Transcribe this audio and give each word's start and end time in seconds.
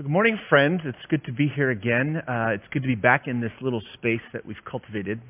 So, 0.00 0.04
good 0.04 0.12
morning, 0.12 0.38
friends. 0.48 0.80
It's 0.86 0.96
good 1.10 1.22
to 1.26 1.32
be 1.32 1.52
here 1.54 1.68
again. 1.68 2.16
Uh, 2.26 2.56
it's 2.56 2.64
good 2.72 2.80
to 2.80 2.88
be 2.88 2.94
back 2.94 3.24
in 3.26 3.42
this 3.42 3.52
little 3.60 3.82
space 3.92 4.24
that 4.32 4.46
we've 4.46 4.64
cultivated. 4.64 5.20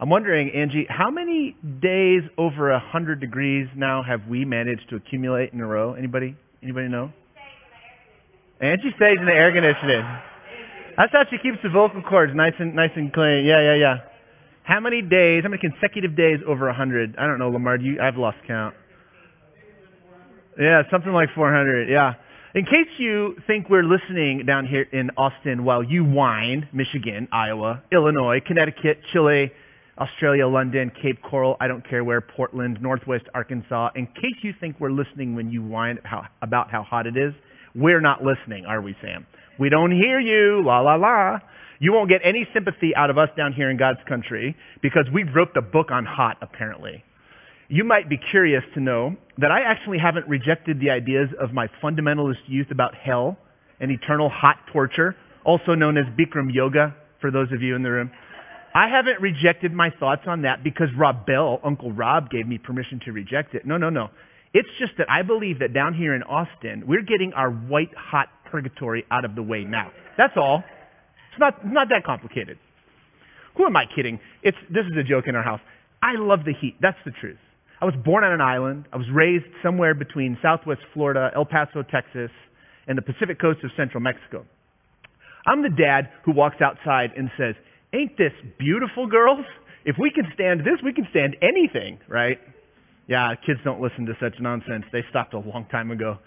I'm 0.00 0.10
wondering, 0.10 0.50
Angie, 0.50 0.84
how 0.88 1.12
many 1.12 1.54
days 1.80 2.22
over 2.36 2.72
100 2.72 3.20
degrees 3.20 3.68
now 3.76 4.02
have 4.02 4.26
we 4.28 4.44
managed 4.44 4.90
to 4.90 4.96
accumulate 4.96 5.52
in 5.52 5.60
a 5.60 5.64
row? 5.64 5.94
Anybody? 5.94 6.34
Anybody 6.60 6.88
know? 6.88 7.12
Angie 8.60 8.90
stays 8.96 9.18
in 9.20 9.26
the 9.26 9.32
air 9.32 9.54
conditioning. 9.54 10.02
That's 10.96 11.12
how 11.12 11.22
she 11.30 11.38
keeps 11.38 11.62
the 11.62 11.70
vocal 11.70 12.02
cords 12.02 12.32
nice 12.34 12.54
and 12.58 12.74
nice 12.74 12.90
and 12.96 13.12
clean. 13.12 13.46
Yeah, 13.46 13.62
yeah, 13.62 13.76
yeah. 13.78 13.96
How 14.64 14.80
many 14.80 15.02
days? 15.02 15.44
How 15.44 15.50
many 15.50 15.62
consecutive 15.62 16.16
days 16.16 16.40
over 16.48 16.66
100? 16.66 17.14
I 17.16 17.28
don't 17.28 17.38
know, 17.38 17.50
Lamar. 17.50 17.78
Do 17.78 17.84
you? 17.84 18.00
I've 18.02 18.16
lost 18.16 18.38
count. 18.48 18.74
Yeah, 20.58 20.82
something 20.90 21.12
like 21.12 21.28
400. 21.32 21.88
Yeah. 21.88 22.14
In 22.52 22.64
case 22.64 22.90
you 22.98 23.36
think 23.46 23.70
we're 23.70 23.84
listening 23.84 24.42
down 24.44 24.66
here 24.66 24.84
in 24.92 25.10
Austin 25.16 25.64
while 25.64 25.84
you 25.84 26.02
whine, 26.02 26.68
Michigan, 26.72 27.28
Iowa, 27.32 27.80
Illinois, 27.92 28.40
Connecticut, 28.44 28.98
Chile, 29.12 29.52
Australia, 29.96 30.48
London, 30.48 30.90
Cape 31.00 31.22
Coral, 31.22 31.56
I 31.60 31.68
don't 31.68 31.88
care 31.88 32.02
where, 32.02 32.20
Portland, 32.20 32.78
Northwest 32.82 33.26
Arkansas, 33.34 33.90
in 33.94 34.06
case 34.06 34.34
you 34.42 34.52
think 34.58 34.80
we're 34.80 34.90
listening 34.90 35.36
when 35.36 35.52
you 35.52 35.62
whine 35.62 36.00
about 36.42 36.72
how 36.72 36.82
hot 36.82 37.06
it 37.06 37.16
is, 37.16 37.32
we're 37.76 38.00
not 38.00 38.24
listening, 38.24 38.64
are 38.66 38.82
we, 38.82 38.96
Sam? 39.00 39.26
We 39.60 39.68
don't 39.68 39.92
hear 39.92 40.18
you, 40.18 40.60
la 40.64 40.80
la 40.80 40.96
la. 40.96 41.38
You 41.78 41.92
won't 41.92 42.10
get 42.10 42.20
any 42.24 42.48
sympathy 42.52 42.96
out 42.96 43.10
of 43.10 43.16
us 43.16 43.28
down 43.36 43.52
here 43.52 43.70
in 43.70 43.76
God's 43.76 44.00
country 44.08 44.56
because 44.82 45.04
we 45.14 45.22
wrote 45.22 45.54
the 45.54 45.62
book 45.62 45.92
on 45.92 46.04
hot, 46.04 46.36
apparently. 46.42 47.04
You 47.72 47.84
might 47.84 48.08
be 48.08 48.18
curious 48.32 48.64
to 48.74 48.80
know 48.80 49.14
that 49.38 49.52
I 49.52 49.60
actually 49.60 49.98
haven't 49.98 50.26
rejected 50.26 50.80
the 50.80 50.90
ideas 50.90 51.28
of 51.40 51.52
my 51.52 51.68
fundamentalist 51.80 52.42
youth 52.48 52.66
about 52.72 52.96
hell 52.96 53.38
and 53.78 53.92
eternal 53.92 54.28
hot 54.28 54.56
torture, 54.72 55.14
also 55.44 55.76
known 55.76 55.96
as 55.96 56.04
Bikram 56.18 56.52
yoga, 56.52 56.96
for 57.20 57.30
those 57.30 57.46
of 57.52 57.62
you 57.62 57.76
in 57.76 57.84
the 57.84 57.90
room. 57.92 58.10
I 58.74 58.88
haven't 58.88 59.22
rejected 59.22 59.72
my 59.72 59.90
thoughts 60.00 60.22
on 60.26 60.42
that 60.42 60.64
because 60.64 60.88
Rob 60.98 61.26
Bell, 61.26 61.60
Uncle 61.62 61.92
Rob, 61.92 62.28
gave 62.28 62.44
me 62.44 62.58
permission 62.58 63.00
to 63.04 63.12
reject 63.12 63.54
it. 63.54 63.64
No, 63.64 63.76
no, 63.76 63.88
no. 63.88 64.08
It's 64.52 64.68
just 64.80 64.94
that 64.98 65.06
I 65.08 65.22
believe 65.22 65.60
that 65.60 65.72
down 65.72 65.94
here 65.94 66.12
in 66.16 66.24
Austin, 66.24 66.82
we're 66.88 67.02
getting 67.02 67.32
our 67.36 67.52
white 67.52 67.94
hot 67.96 68.30
purgatory 68.50 69.04
out 69.12 69.24
of 69.24 69.36
the 69.36 69.44
way 69.44 69.62
now. 69.62 69.92
That's 70.18 70.34
all. 70.36 70.64
It's 71.30 71.38
not 71.38 71.64
not 71.64 71.88
that 71.90 72.02
complicated. 72.04 72.58
Who 73.56 73.64
am 73.64 73.76
I 73.76 73.84
kidding? 73.94 74.18
It's 74.42 74.58
this 74.68 74.86
is 74.90 74.98
a 74.98 75.04
joke 75.08 75.26
in 75.28 75.36
our 75.36 75.44
house. 75.44 75.60
I 76.02 76.18
love 76.18 76.40
the 76.44 76.52
heat. 76.60 76.74
That's 76.80 76.98
the 77.04 77.12
truth. 77.20 77.38
I 77.80 77.86
was 77.86 77.94
born 78.04 78.24
on 78.24 78.32
an 78.32 78.40
island. 78.40 78.86
I 78.92 78.96
was 78.96 79.06
raised 79.12 79.46
somewhere 79.62 79.94
between 79.94 80.36
southwest 80.42 80.80
Florida, 80.92 81.30
El 81.34 81.46
Paso, 81.46 81.82
Texas, 81.82 82.30
and 82.86 82.98
the 82.98 83.02
Pacific 83.02 83.40
coast 83.40 83.60
of 83.64 83.70
central 83.76 84.02
Mexico. 84.02 84.44
I'm 85.46 85.62
the 85.62 85.70
dad 85.70 86.10
who 86.24 86.32
walks 86.32 86.56
outside 86.60 87.10
and 87.16 87.30
says, 87.38 87.54
Ain't 87.94 88.18
this 88.18 88.32
beautiful, 88.58 89.06
girls? 89.06 89.44
If 89.84 89.96
we 89.98 90.10
can 90.10 90.24
stand 90.34 90.60
this, 90.60 90.76
we 90.84 90.92
can 90.92 91.06
stand 91.10 91.36
anything, 91.40 91.98
right? 92.06 92.38
Yeah, 93.08 93.34
kids 93.46 93.58
don't 93.64 93.80
listen 93.80 94.06
to 94.06 94.12
such 94.20 94.34
nonsense. 94.40 94.84
They 94.92 95.02
stopped 95.08 95.32
a 95.34 95.38
long 95.38 95.66
time 95.72 95.90
ago. 95.90 96.18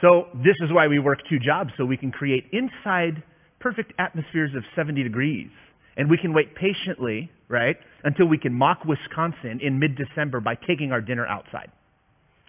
So 0.00 0.26
this 0.34 0.56
is 0.64 0.72
why 0.72 0.88
we 0.88 0.98
work 0.98 1.18
two 1.28 1.38
jobs, 1.38 1.70
so 1.76 1.84
we 1.84 1.96
can 1.96 2.10
create 2.10 2.44
inside 2.50 3.22
perfect 3.60 3.92
atmospheres 3.98 4.50
of 4.56 4.64
70 4.74 5.02
degrees. 5.02 5.50
And 5.96 6.10
we 6.10 6.18
can 6.18 6.34
wait 6.34 6.54
patiently, 6.54 7.30
right, 7.48 7.76
until 8.02 8.26
we 8.26 8.38
can 8.38 8.52
mock 8.52 8.84
Wisconsin 8.84 9.60
in 9.62 9.78
mid-December 9.78 10.40
by 10.40 10.54
taking 10.54 10.92
our 10.92 11.00
dinner 11.00 11.26
outside. 11.26 11.70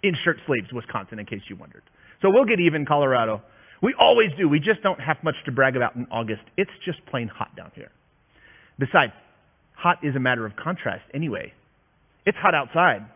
In 0.02 0.14
shirt 0.24 0.36
sleeves, 0.46 0.72
Wisconsin, 0.72 1.18
in 1.18 1.26
case 1.26 1.40
you 1.48 1.56
wondered. 1.56 1.82
So 2.22 2.28
we'll 2.30 2.44
get 2.44 2.60
even, 2.60 2.86
Colorado. 2.86 3.42
We 3.82 3.94
always 4.00 4.30
do. 4.38 4.48
We 4.48 4.58
just 4.58 4.82
don't 4.82 5.00
have 5.00 5.16
much 5.22 5.36
to 5.44 5.52
brag 5.52 5.76
about 5.76 5.96
in 5.96 6.06
August. 6.10 6.42
It's 6.56 6.70
just 6.84 6.98
plain 7.06 7.28
hot 7.28 7.54
down 7.56 7.70
here. 7.74 7.90
Besides, 8.78 9.12
hot 9.74 9.98
is 10.02 10.16
a 10.16 10.20
matter 10.20 10.46
of 10.46 10.52
contrast 10.56 11.04
anyway. 11.14 11.52
It's 12.24 12.38
hot 12.38 12.54
outside, 12.54 13.06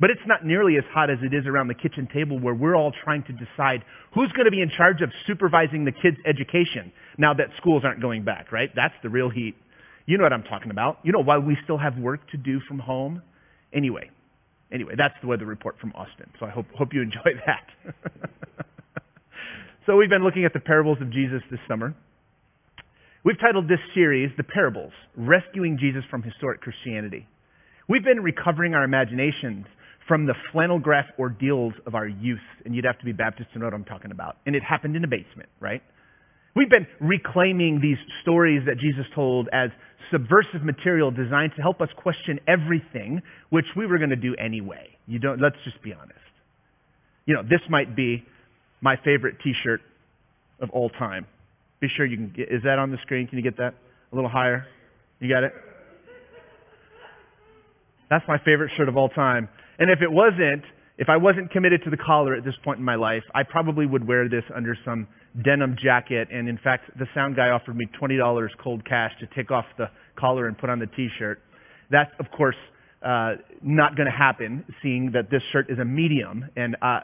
but 0.00 0.10
it's 0.10 0.26
not 0.26 0.44
nearly 0.44 0.76
as 0.76 0.84
hot 0.92 1.10
as 1.10 1.18
it 1.22 1.34
is 1.34 1.46
around 1.46 1.68
the 1.68 1.74
kitchen 1.74 2.08
table 2.12 2.38
where 2.38 2.54
we're 2.54 2.74
all 2.74 2.92
trying 3.04 3.22
to 3.24 3.32
decide 3.32 3.84
who's 4.14 4.32
going 4.32 4.46
to 4.46 4.50
be 4.50 4.60
in 4.60 4.70
charge 4.76 5.00
of 5.02 5.10
supervising 5.26 5.84
the 5.84 5.92
kids' 5.92 6.16
education 6.26 6.92
now 7.18 7.32
that 7.34 7.46
schools 7.60 7.82
aren't 7.84 8.00
going 8.00 8.24
back, 8.24 8.50
right? 8.52 8.70
That's 8.74 8.94
the 9.02 9.08
real 9.08 9.30
heat. 9.30 9.54
You 10.06 10.18
know 10.18 10.22
what 10.22 10.32
I'm 10.32 10.44
talking 10.44 10.70
about. 10.70 10.98
You 11.02 11.12
know 11.12 11.22
why 11.22 11.38
we 11.38 11.56
still 11.64 11.78
have 11.78 11.98
work 11.98 12.30
to 12.30 12.36
do 12.36 12.60
from 12.66 12.78
home. 12.78 13.22
Anyway, 13.74 14.10
anyway, 14.72 14.94
that's 14.96 15.14
the 15.20 15.26
weather 15.26 15.44
report 15.44 15.76
from 15.80 15.92
Austin. 15.92 16.30
So 16.38 16.46
I 16.46 16.50
hope 16.50 16.66
hope 16.76 16.94
you 16.94 17.02
enjoy 17.08 17.38
that. 17.44 17.92
so 19.86 19.96
we've 19.96 20.10
been 20.10 20.22
looking 20.24 20.44
at 20.44 20.52
the 20.52 20.60
parables 20.60 20.98
of 21.00 21.12
Jesus 21.12 21.42
this 21.50 21.60
summer. 21.68 21.94
We've 23.24 23.38
titled 23.40 23.66
this 23.66 23.80
series 23.92 24.30
The 24.36 24.44
Parables, 24.44 24.92
Rescuing 25.16 25.78
Jesus 25.80 26.04
from 26.08 26.22
Historic 26.22 26.60
Christianity. 26.60 27.26
We've 27.88 28.04
been 28.04 28.22
recovering 28.22 28.74
our 28.74 28.84
imaginations 28.84 29.66
from 30.06 30.26
the 30.26 30.34
flannel 30.52 30.78
graph 30.78 31.06
ordeals 31.18 31.72
of 31.86 31.96
our 31.96 32.06
youth, 32.06 32.38
and 32.64 32.72
you'd 32.72 32.84
have 32.84 33.00
to 33.00 33.04
be 33.04 33.10
Baptist 33.10 33.52
to 33.52 33.58
know 33.58 33.64
what 33.64 33.74
I'm 33.74 33.84
talking 33.84 34.12
about. 34.12 34.36
And 34.46 34.54
it 34.54 34.62
happened 34.62 34.94
in 34.94 35.02
a 35.02 35.08
basement, 35.08 35.48
right? 35.58 35.82
We've 36.56 36.70
been 36.70 36.86
reclaiming 37.00 37.80
these 37.82 37.98
stories 38.22 38.62
that 38.66 38.78
Jesus 38.78 39.04
told 39.14 39.48
as 39.52 39.68
subversive 40.10 40.64
material 40.64 41.10
designed 41.10 41.52
to 41.56 41.62
help 41.62 41.82
us 41.82 41.88
question 41.98 42.40
everything, 42.48 43.20
which 43.50 43.66
we 43.76 43.86
were 43.86 43.98
going 43.98 44.10
to 44.10 44.16
do 44.16 44.34
anyway. 44.42 44.88
You 45.06 45.18
don't, 45.18 45.38
let's 45.38 45.56
just 45.64 45.82
be 45.82 45.92
honest. 45.92 46.18
You 47.26 47.34
know, 47.34 47.42
this 47.42 47.60
might 47.68 47.94
be 47.94 48.24
my 48.80 48.96
favorite 49.04 49.36
t-shirt 49.44 49.82
of 50.60 50.70
all 50.70 50.88
time. 50.88 51.26
Be 51.80 51.88
sure 51.94 52.06
you 52.06 52.16
can 52.16 52.32
get, 52.34 52.48
is 52.50 52.62
that 52.64 52.78
on 52.78 52.90
the 52.90 52.98
screen? 53.02 53.26
Can 53.26 53.36
you 53.36 53.44
get 53.44 53.58
that 53.58 53.74
a 54.10 54.14
little 54.14 54.30
higher? 54.30 54.66
You 55.20 55.28
got 55.28 55.44
it? 55.44 55.52
That's 58.08 58.24
my 58.26 58.38
favorite 58.38 58.70
shirt 58.78 58.88
of 58.88 58.96
all 58.96 59.10
time. 59.10 59.50
And 59.78 59.90
if 59.90 59.98
it 60.00 60.10
wasn't, 60.10 60.62
if 60.96 61.08
I 61.10 61.18
wasn't 61.18 61.50
committed 61.50 61.82
to 61.84 61.90
the 61.90 61.98
collar 61.98 62.34
at 62.34 62.44
this 62.44 62.54
point 62.64 62.78
in 62.78 62.84
my 62.84 62.94
life, 62.94 63.24
I 63.34 63.42
probably 63.42 63.84
would 63.84 64.06
wear 64.06 64.28
this 64.28 64.44
under 64.54 64.74
some 64.84 65.06
denim 65.44 65.76
jacket. 65.82 66.28
And 66.32 66.48
in 66.48 66.58
fact, 66.62 66.90
the 66.98 67.06
sound 67.14 67.36
guy 67.36 67.48
offered 67.48 67.76
me 67.76 67.88
$20 68.00 68.48
cold 68.62 68.84
cash 68.84 69.12
to 69.20 69.26
take 69.34 69.50
off 69.50 69.64
the 69.78 69.86
collar 70.18 70.46
and 70.48 70.56
put 70.56 70.70
on 70.70 70.78
the 70.78 70.86
t-shirt. 70.86 71.40
That's, 71.90 72.10
of 72.18 72.26
course, 72.36 72.56
uh, 73.04 73.34
not 73.62 73.96
going 73.96 74.06
to 74.06 74.16
happen, 74.16 74.64
seeing 74.82 75.12
that 75.12 75.30
this 75.30 75.42
shirt 75.52 75.70
is 75.70 75.78
a 75.78 75.84
medium. 75.84 76.44
And 76.56 76.76
uh, 76.82 77.00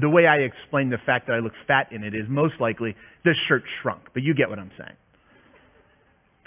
the 0.00 0.10
way 0.10 0.26
I 0.26 0.38
explain 0.38 0.90
the 0.90 0.98
fact 1.06 1.28
that 1.28 1.34
I 1.34 1.38
look 1.38 1.52
fat 1.66 1.92
in 1.92 2.02
it 2.02 2.14
is 2.14 2.24
most 2.28 2.54
likely 2.60 2.94
this 3.24 3.36
shirt 3.48 3.62
shrunk. 3.80 4.02
But 4.12 4.22
you 4.22 4.34
get 4.34 4.50
what 4.50 4.58
I'm 4.58 4.72
saying. 4.76 4.96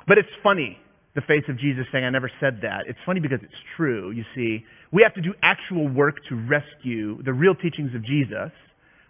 But 0.08 0.18
it's 0.18 0.30
funny, 0.44 0.78
the 1.16 1.22
face 1.22 1.44
of 1.50 1.58
Jesus 1.60 1.86
saying, 1.92 2.04
I 2.04 2.10
never 2.10 2.32
said 2.40 2.60
that. 2.62 2.86
It's 2.88 3.00
funny 3.06 3.20
because 3.20 3.40
it's 3.42 3.62
true. 3.78 4.12
You 4.12 4.24
see, 4.36 4.64
we 4.92 5.02
have 5.04 5.14
to 5.16 5.22
do 5.22 5.34
actual 5.44 5.88
work 5.88 6.16
to 6.30 6.36
rescue 6.36 7.22
the 7.24 7.34
real 7.34 7.56
teachings 7.56 7.96
of 7.96 8.06
Jesus 8.06 8.52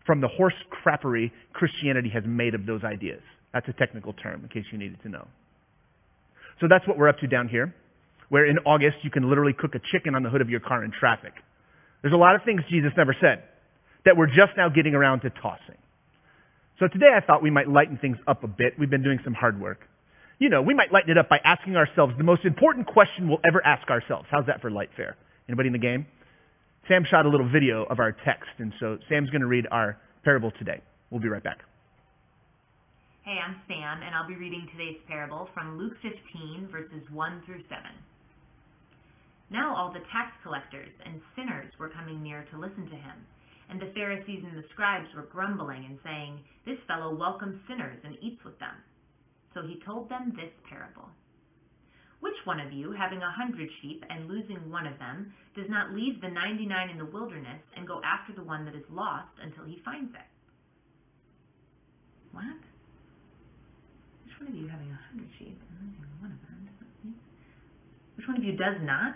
from 0.06 0.22
the 0.22 0.28
horse 0.28 0.54
crappery 0.84 1.32
Christianity 1.54 2.10
has 2.10 2.24
made 2.26 2.56
of 2.56 2.66
those 2.66 2.84
ideas. 2.84 3.22
That's 3.54 3.68
a 3.68 3.74
technical 3.74 4.14
term, 4.14 4.44
in 4.44 4.50
case 4.50 4.66
you 4.72 4.78
needed 4.78 5.02
to 5.04 5.10
know. 5.10 5.28
So 6.62 6.68
that's 6.70 6.88
what 6.88 6.98
we're 6.98 7.10
up 7.10 7.20
to 7.20 7.28
down 7.28 7.48
here, 7.48 7.74
where 8.30 8.46
in 8.46 8.58
August 8.60 8.98
you 9.04 9.10
can 9.10 9.30
literally 9.30 9.54
cook 9.58 9.76
a 9.76 9.80
chicken 9.92 10.16
on 10.16 10.24
the 10.24 10.30
hood 10.30 10.42
of 10.42 10.50
your 10.50 10.60
car 10.60 10.84
in 10.84 10.92
traffic. 10.92 11.34
There's 12.02 12.14
a 12.14 12.18
lot 12.18 12.36
of 12.36 12.42
things 12.44 12.62
Jesus 12.70 12.92
never 12.98 13.16
said 13.20 13.44
that 14.06 14.16
we're 14.16 14.28
just 14.28 14.56
now 14.56 14.70
getting 14.70 14.96
around 14.96 15.22
to 15.22 15.30
tossing. 15.30 15.78
So 16.80 16.88
today 16.88 17.12
I 17.16 17.26
thought 17.26 17.44
we 17.44 17.52
might 17.52 17.68
lighten 17.68 17.98
things 17.98 18.18
up 18.28 18.44
a 18.44 18.48
bit. 18.48 18.74
We've 18.80 18.90
been 18.90 19.04
doing 19.04 19.20
some 19.24 19.34
hard 19.34 19.60
work. 19.60 19.80
You 20.40 20.48
know, 20.48 20.62
we 20.62 20.74
might 20.74 20.94
lighten 20.94 21.12
it 21.12 21.18
up 21.18 21.28
by 21.28 21.38
asking 21.44 21.76
ourselves 21.76 22.14
the 22.18 22.24
most 22.24 22.46
important 22.46 22.88
question 22.88 23.28
we'll 23.28 23.44
ever 23.46 23.66
ask 23.66 23.90
ourselves. 23.90 24.28
How's 24.32 24.46
that 24.46 24.62
for 24.62 24.72
light 24.72 24.90
fare? 24.96 25.18
Anybody 25.50 25.68
in 25.68 25.74
the 25.74 25.80
game? 25.80 26.06
Sam 26.90 27.06
shot 27.06 27.28
a 27.28 27.30
little 27.30 27.48
video 27.48 27.86
of 27.86 28.00
our 28.02 28.12
text, 28.26 28.50
and 28.58 28.74
so 28.82 28.98
Sam's 29.08 29.30
going 29.30 29.46
to 29.46 29.48
read 29.48 29.68
our 29.70 30.02
parable 30.26 30.50
today. 30.58 30.82
We'll 31.12 31.22
be 31.22 31.30
right 31.30 31.44
back. 31.44 31.62
Hey, 33.22 33.38
I'm 33.38 33.62
Sam, 33.70 34.02
and 34.02 34.16
I'll 34.18 34.28
be 34.28 34.34
reading 34.34 34.66
today's 34.74 34.98
parable 35.08 35.48
from 35.54 35.78
Luke 35.78 35.94
15, 36.02 36.68
verses 36.72 37.06
1 37.14 37.44
through 37.46 37.62
7. 37.70 37.78
Now 39.54 39.78
all 39.78 39.94
the 39.94 40.02
tax 40.10 40.34
collectors 40.42 40.90
and 41.06 41.22
sinners 41.38 41.70
were 41.78 41.94
coming 41.94 42.24
near 42.24 42.44
to 42.50 42.58
listen 42.58 42.90
to 42.90 42.98
him. 42.98 43.22
And 43.70 43.80
the 43.80 43.94
Pharisees 43.94 44.42
and 44.42 44.58
the 44.58 44.66
scribes 44.74 45.14
were 45.14 45.30
grumbling 45.30 45.86
and 45.86 46.00
saying, 46.04 46.42
This 46.66 46.82
fellow 46.90 47.14
welcomes 47.14 47.62
sinners 47.70 48.02
and 48.04 48.18
eats 48.18 48.42
with 48.44 48.58
them. 48.58 48.74
So 49.54 49.62
he 49.62 49.78
told 49.86 50.10
them 50.10 50.34
this 50.34 50.50
parable. 50.66 51.06
Which 52.20 52.36
one 52.44 52.60
of 52.60 52.74
you, 52.74 52.92
having 52.92 53.22
a 53.22 53.32
hundred 53.32 53.70
sheep 53.82 54.04
and 54.10 54.28
losing 54.28 54.70
one 54.70 54.86
of 54.86 55.00
them, 55.00 55.34
does 55.56 55.70
not 55.70 55.94
leave 55.94 56.20
the 56.20 56.30
ninety 56.30 56.66
nine 56.66 56.90
in 56.90 56.98
the 56.98 57.06
wilderness 57.06 57.62
and 57.76 57.88
go 57.88 58.02
after 58.04 58.34
the 58.34 58.44
one 58.44 58.66
that 58.66 58.76
is 58.76 58.84
lost 58.92 59.32
until 59.42 59.64
he 59.64 59.82
finds 59.86 60.14
it? 60.14 60.30
What? 62.32 62.60
Which 64.26 64.36
one 64.40 64.50
of 64.50 64.56
you, 64.56 64.68
having 64.68 64.92
a 64.92 65.00
hundred 65.10 65.30
sheep 65.40 65.58
and 65.58 65.80
losing 65.80 66.12
one 66.20 66.32
of 66.32 66.42
them? 66.44 66.60
Which 68.16 68.28
one 68.28 68.38
of 68.38 68.44
you 68.44 68.58
does 68.58 68.76
not? 68.84 69.16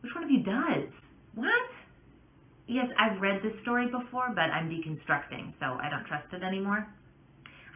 Which 0.00 0.14
one 0.14 0.24
of 0.24 0.30
you 0.30 0.42
does? 0.42 0.88
What? 1.34 1.68
Yes, 2.66 2.86
I've 2.98 3.20
read 3.20 3.42
this 3.42 3.52
story 3.62 3.86
before, 3.90 4.32
but 4.34 4.48
I'm 4.48 4.70
deconstructing, 4.70 5.52
so 5.60 5.76
I 5.76 5.90
don't 5.90 6.06
trust 6.06 6.32
it 6.32 6.42
anymore. 6.42 6.86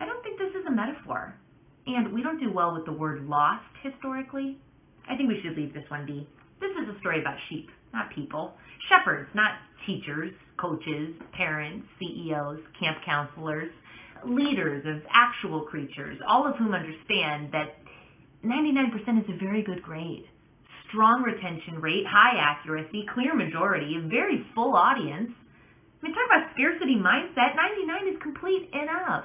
I 0.01 0.07
don't 0.07 0.23
think 0.23 0.39
this 0.39 0.55
is 0.55 0.65
a 0.67 0.73
metaphor. 0.73 1.37
And 1.87 2.13
we 2.13 2.23
don't 2.23 2.41
do 2.41 2.51
well 2.53 2.75
with 2.75 2.87
the 2.87 2.93
word 2.93 3.27
lost 3.27 3.65
historically. 3.83 4.59
I 5.09 5.17
think 5.17 5.29
we 5.29 5.41
should 5.43 5.57
leave 5.57 5.75
this 5.75 5.85
one 5.89 6.07
be. 6.07 6.27
This 6.61 6.71
is 6.81 6.97
a 6.97 6.99
story 7.01 7.21
about 7.21 7.37
sheep, 7.51 7.69
not 7.93 8.09
people. 8.15 8.55
Shepherds, 8.89 9.29
not 9.35 9.53
teachers, 9.87 10.33
coaches, 10.57 11.13
parents, 11.37 11.87
CEOs, 12.01 12.61
camp 12.81 12.99
counselors, 13.05 13.71
leaders 14.25 14.85
of 14.89 15.03
actual 15.13 15.63
creatures, 15.69 16.17
all 16.27 16.49
of 16.49 16.57
whom 16.57 16.73
understand 16.73 17.53
that 17.53 17.77
99% 18.45 18.93
is 19.21 19.29
a 19.29 19.39
very 19.39 19.63
good 19.63 19.83
grade. 19.83 20.25
Strong 20.89 21.23
retention 21.23 21.81
rate, 21.81 22.05
high 22.09 22.37
accuracy, 22.41 23.05
clear 23.13 23.35
majority, 23.35 23.97
a 23.99 24.09
very 24.09 24.45
full 24.55 24.75
audience. 24.75 25.33
I 25.33 26.07
mean, 26.07 26.15
talk 26.15 26.29
about 26.29 26.53
scarcity 26.55 26.97
mindset. 26.97 27.57
99 27.57 28.15
is 28.15 28.23
complete 28.23 28.69
enough. 28.73 29.25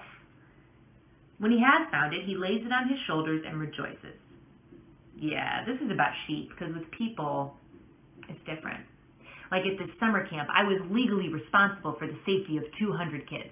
When 1.39 1.51
he 1.51 1.63
has 1.63 1.87
found 1.89 2.13
it, 2.13 2.27
he 2.27 2.35
lays 2.35 2.61
it 2.67 2.71
on 2.71 2.87
his 2.87 2.99
shoulders 3.07 3.43
and 3.47 3.59
rejoices. 3.59 4.19
Yeah, 5.15 5.63
this 5.65 5.79
is 5.79 5.91
about 5.91 6.11
sheep, 6.27 6.51
because 6.51 6.75
with 6.75 6.87
people, 6.91 7.55
it's 8.27 8.39
different. 8.43 8.83
Like 9.51 9.63
at 9.65 9.79
this 9.79 9.91
summer 9.99 10.27
camp, 10.27 10.47
I 10.51 10.63
was 10.63 10.79
legally 10.91 11.31
responsible 11.31 11.95
for 11.97 12.07
the 12.07 12.19
safety 12.27 12.59
of 12.59 12.67
200 12.77 13.27
kids. 13.27 13.51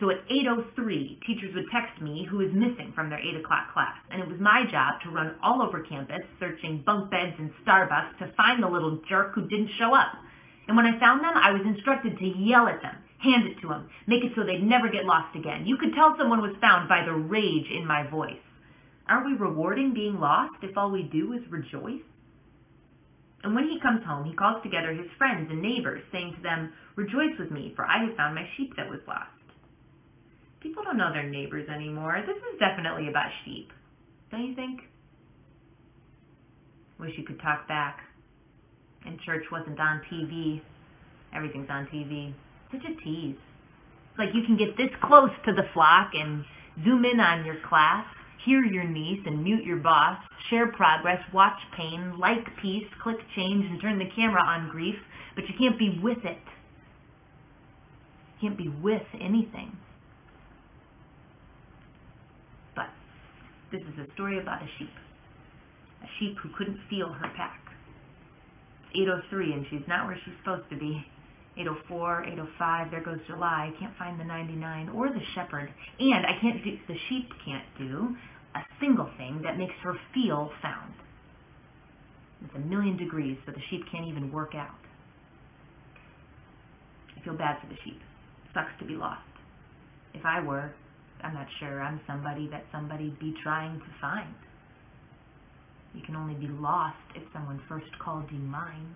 So 0.00 0.10
at 0.10 0.26
8.03, 0.26 0.74
teachers 1.22 1.54
would 1.54 1.70
text 1.70 2.02
me 2.02 2.26
who 2.26 2.38
was 2.38 2.50
missing 2.50 2.90
from 2.94 3.10
their 3.10 3.22
8 3.22 3.42
o'clock 3.42 3.70
class, 3.74 3.94
and 4.10 4.22
it 4.22 4.26
was 4.26 4.40
my 4.42 4.66
job 4.70 4.98
to 5.02 5.14
run 5.14 5.38
all 5.42 5.62
over 5.62 5.86
campus, 5.86 6.22
searching 6.38 6.82
bunk 6.86 7.10
beds 7.10 7.38
and 7.38 7.50
Starbucks 7.62 8.18
to 8.18 8.34
find 8.34 8.62
the 8.62 8.70
little 8.70 8.98
jerk 9.08 9.34
who 9.34 9.46
didn't 9.46 9.70
show 9.78 9.94
up. 9.94 10.18
And 10.66 10.76
when 10.76 10.86
I 10.86 10.98
found 10.98 11.22
them, 11.22 11.34
I 11.36 11.52
was 11.52 11.62
instructed 11.62 12.18
to 12.18 12.26
yell 12.26 12.66
at 12.66 12.82
them, 12.82 12.96
hand 13.24 13.48
it 13.48 13.56
to 13.62 13.68
them, 13.68 13.88
make 14.06 14.22
it 14.22 14.36
so 14.36 14.44
they'd 14.44 14.62
never 14.62 14.92
get 14.92 15.08
lost 15.08 15.34
again. 15.34 15.64
You 15.64 15.80
could 15.80 15.96
tell 15.96 16.14
someone 16.20 16.44
was 16.44 16.54
found 16.60 16.88
by 16.88 17.02
the 17.04 17.16
rage 17.16 17.72
in 17.72 17.88
my 17.88 18.04
voice. 18.04 18.44
Aren't 19.08 19.26
we 19.26 19.34
rewarding 19.34 19.92
being 19.92 20.20
lost 20.20 20.60
if 20.62 20.76
all 20.76 20.92
we 20.92 21.08
do 21.08 21.32
is 21.32 21.40
rejoice? 21.50 22.04
And 23.42 23.54
when 23.54 23.64
he 23.64 23.80
comes 23.80 24.04
home, 24.06 24.24
he 24.24 24.32
calls 24.32 24.62
together 24.62 24.92
his 24.92 25.10
friends 25.18 25.48
and 25.50 25.60
neighbors, 25.60 26.02
saying 26.12 26.32
to 26.36 26.42
them, 26.42 26.72
Rejoice 26.96 27.36
with 27.38 27.50
me, 27.50 27.72
for 27.76 27.84
I 27.84 28.04
have 28.04 28.16
found 28.16 28.34
my 28.34 28.48
sheep 28.56 28.72
that 28.76 28.88
was 28.88 29.00
lost. 29.06 29.28
People 30.60 30.82
don't 30.82 30.96
know 30.96 31.12
their 31.12 31.28
neighbors 31.28 31.68
anymore. 31.68 32.24
This 32.26 32.36
is 32.36 32.58
definitely 32.58 33.08
about 33.08 33.28
sheep. 33.44 33.68
Don't 34.30 34.48
you 34.48 34.54
think? 34.54 34.80
Wish 36.98 37.12
you 37.18 37.24
could 37.24 37.40
talk 37.40 37.68
back. 37.68 38.00
And 39.04 39.20
church 39.20 39.44
wasn't 39.52 39.78
on 39.78 40.00
TV. 40.10 40.62
Everything's 41.34 41.68
on 41.68 41.86
TV. 41.92 42.32
Such 42.74 42.90
a 42.90 43.04
tease. 43.04 43.36
Like 44.18 44.34
you 44.34 44.42
can 44.46 44.56
get 44.56 44.76
this 44.76 44.90
close 45.02 45.30
to 45.46 45.52
the 45.52 45.62
flock 45.74 46.10
and 46.14 46.44
zoom 46.84 47.04
in 47.04 47.20
on 47.20 47.44
your 47.44 47.56
class, 47.68 48.06
hear 48.44 48.64
your 48.64 48.84
niece 48.84 49.20
and 49.26 49.42
mute 49.42 49.64
your 49.64 49.78
boss, 49.78 50.18
share 50.50 50.70
progress, 50.72 51.18
watch 51.32 51.58
pain, 51.76 52.18
like 52.18 52.44
peace, 52.60 52.86
click 53.02 53.18
change, 53.36 53.64
and 53.70 53.80
turn 53.80 53.98
the 53.98 54.10
camera 54.16 54.42
on 54.42 54.70
grief, 54.70 54.96
but 55.34 55.44
you 55.48 55.54
can't 55.58 55.78
be 55.78 55.98
with 56.02 56.18
it. 56.24 56.42
You 58.34 58.48
can't 58.48 58.58
be 58.58 58.68
with 58.82 59.06
anything. 59.14 59.76
But 62.74 62.90
this 63.70 63.82
is 63.82 64.08
a 64.08 64.12
story 64.14 64.40
about 64.40 64.62
a 64.62 64.68
sheep. 64.78 64.90
A 66.02 66.06
sheep 66.18 66.36
who 66.42 66.50
couldn't 66.58 66.78
feel 66.90 67.12
her 67.12 67.30
pack. 67.36 67.60
It's 68.90 69.00
803 69.02 69.52
and 69.52 69.66
she's 69.70 69.88
not 69.88 70.06
where 70.06 70.18
she's 70.24 70.34
supposed 70.42 70.68
to 70.70 70.76
be. 70.76 71.04
804, 71.56 72.24
805, 72.24 72.90
there 72.90 73.04
goes 73.04 73.18
July. 73.28 73.70
I 73.70 73.78
can't 73.78 73.94
find 73.96 74.18
the 74.18 74.24
99 74.24 74.88
or 74.90 75.08
the 75.08 75.22
shepherd. 75.34 75.70
And 75.98 76.26
I 76.26 76.34
can't 76.40 76.62
do, 76.64 76.76
the 76.88 76.98
sheep 77.08 77.30
can't 77.44 77.66
do 77.78 78.16
a 78.54 78.60
single 78.80 79.08
thing 79.16 79.40
that 79.44 79.58
makes 79.58 79.74
her 79.82 79.94
feel 80.12 80.50
found. 80.62 80.94
It's 82.44 82.54
a 82.56 82.58
million 82.58 82.96
degrees, 82.96 83.38
so 83.46 83.52
the 83.52 83.62
sheep 83.70 83.82
can't 83.90 84.06
even 84.06 84.32
work 84.32 84.54
out. 84.54 84.74
I 87.16 87.24
feel 87.24 87.36
bad 87.36 87.60
for 87.60 87.68
the 87.68 87.78
sheep. 87.84 88.00
Sucks 88.52 88.72
to 88.80 88.84
be 88.84 88.94
lost. 88.94 89.22
If 90.12 90.24
I 90.24 90.40
were, 90.40 90.74
I'm 91.22 91.34
not 91.34 91.46
sure 91.58 91.80
I'm 91.80 92.00
somebody 92.06 92.48
that 92.50 92.64
somebody'd 92.70 93.18
be 93.18 93.34
trying 93.42 93.78
to 93.78 93.86
find. 94.00 94.34
You 95.94 96.02
can 96.02 96.16
only 96.16 96.34
be 96.34 96.48
lost 96.48 96.98
if 97.14 97.22
someone 97.32 97.60
first 97.68 97.86
called 98.04 98.24
you 98.30 98.38
mine. 98.38 98.94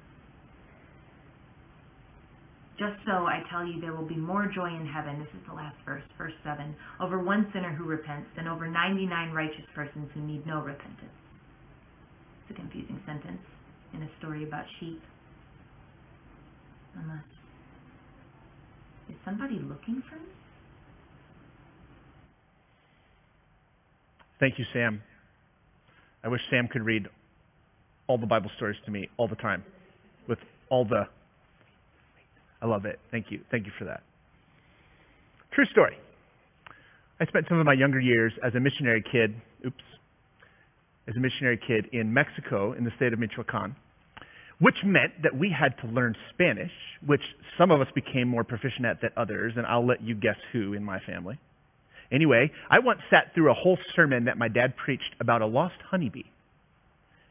Just 2.78 2.94
so 3.04 3.26
I 3.26 3.42
tell 3.50 3.66
you, 3.66 3.80
there 3.80 3.92
will 3.92 4.06
be 4.06 4.16
more 4.16 4.46
joy 4.54 4.69
in 4.69 4.86
heaven. 4.86 5.19
This 5.19 5.28
is 5.34 5.46
the 5.48 5.54
last 5.54 5.76
verse, 5.84 6.02
verse 6.16 6.32
7. 6.44 6.75
Over 7.00 7.19
one 7.19 7.50
sinner 7.52 7.75
who 7.75 7.84
repents 7.84 8.28
than 8.36 8.46
over 8.46 8.69
99 8.69 9.32
righteous 9.32 9.64
persons 9.75 10.08
who 10.14 10.20
need 10.20 10.46
no 10.46 10.60
repentance. 10.60 11.10
It's 12.42 12.56
a 12.56 12.60
confusing 12.60 13.00
sentence 13.04 13.42
in 13.94 14.02
a 14.02 14.08
story 14.20 14.44
about 14.44 14.64
sheep. 14.78 15.02
Unless. 16.94 17.25
Is 19.08 19.16
somebody 19.24 19.54
looking 19.54 20.02
for 20.08 20.16
me? 20.16 20.31
Thank 24.38 24.58
you, 24.58 24.64
Sam. 24.72 25.02
I 26.22 26.28
wish 26.28 26.40
Sam 26.50 26.69
could 26.69 26.84
read 26.84 27.08
all 28.06 28.19
the 28.19 28.26
Bible 28.26 28.50
stories 28.56 28.76
to 28.84 28.90
me 28.92 29.08
all 29.16 29.26
the 29.26 29.36
time 29.36 29.64
with 30.28 30.38
all 30.70 30.84
the. 30.84 31.08
I 32.60 32.66
love 32.66 32.84
it. 32.84 32.99
Thank 33.10 33.26
you. 33.31 33.40
Thank 33.50 33.66
you 33.66 33.72
for 33.78 33.84
that. 33.84 34.02
True 35.52 35.66
story. 35.66 35.96
I 37.20 37.26
spent 37.26 37.46
some 37.49 37.58
of 37.58 37.66
my 37.66 37.72
younger 37.72 38.00
years 38.00 38.32
as 38.44 38.55
a 38.55 38.60
missionary 38.60 39.02
kid, 39.10 39.34
oops, 39.66 39.82
as 41.08 41.16
a 41.16 41.20
missionary 41.20 41.58
kid 41.66 41.87
in 41.93 42.12
Mexico 42.12 42.72
in 42.72 42.84
the 42.84 42.90
state 42.96 43.12
of 43.12 43.19
Michoacan, 43.19 43.75
which 44.60 44.76
meant 44.84 45.12
that 45.22 45.37
we 45.37 45.50
had 45.50 45.75
to 45.82 45.93
learn 45.93 46.14
Spanish, 46.32 46.70
which 47.06 47.22
some 47.56 47.70
of 47.70 47.81
us 47.81 47.88
became 47.94 48.28
more 48.28 48.44
proficient 48.44 48.84
at 48.87 49.00
than 49.00 49.10
others, 49.16 49.55
and 49.56 49.66
I'll 49.66 49.87
let 49.87 50.02
you 50.02 50.14
guess 50.14 50.37
who 50.52 50.75
in 50.75 50.84
my 50.84 51.00
family. 51.00 51.38
Anyway, 52.12 52.50
I 52.70 52.78
once 52.78 53.00
sat 53.10 53.34
through 53.34 53.50
a 53.50 53.55
whole 53.55 53.78
sermon 53.94 54.25
that 54.25 54.38
my 54.38 54.49
dad 54.49 54.76
preached 54.76 55.14
about 55.20 55.43
a 55.43 55.46
lost 55.46 55.76
honeybee. 55.90 56.25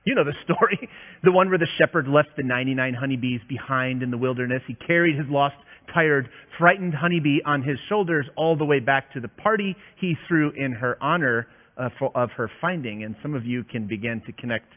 You 0.07 0.15
know 0.15 0.23
the 0.23 0.33
story. 0.43 0.89
The 1.23 1.31
one 1.31 1.49
where 1.49 1.57
the 1.57 1.67
shepherd 1.77 2.07
left 2.07 2.29
the 2.37 2.43
99 2.43 2.93
honeybees 2.93 3.41
behind 3.49 4.03
in 4.03 4.11
the 4.11 4.17
wilderness. 4.17 4.61
He 4.67 4.75
carried 4.75 5.17
his 5.17 5.25
lost, 5.29 5.55
tired, 5.93 6.29
frightened 6.59 6.93
honeybee 6.93 7.39
on 7.43 7.63
his 7.63 7.77
shoulders 7.89 8.27
all 8.37 8.55
the 8.55 8.63
way 8.63 8.79
back 8.79 9.11
to 9.13 9.19
the 9.19 9.27
party 9.27 9.75
he 9.99 10.13
threw 10.27 10.51
in 10.55 10.71
her 10.73 10.97
honor 11.01 11.47
uh, 11.75 11.89
of 12.13 12.29
her 12.37 12.49
finding. 12.61 13.03
And 13.03 13.15
some 13.21 13.33
of 13.33 13.45
you 13.45 13.63
can 13.63 13.87
begin 13.87 14.21
to 14.27 14.31
connect 14.31 14.67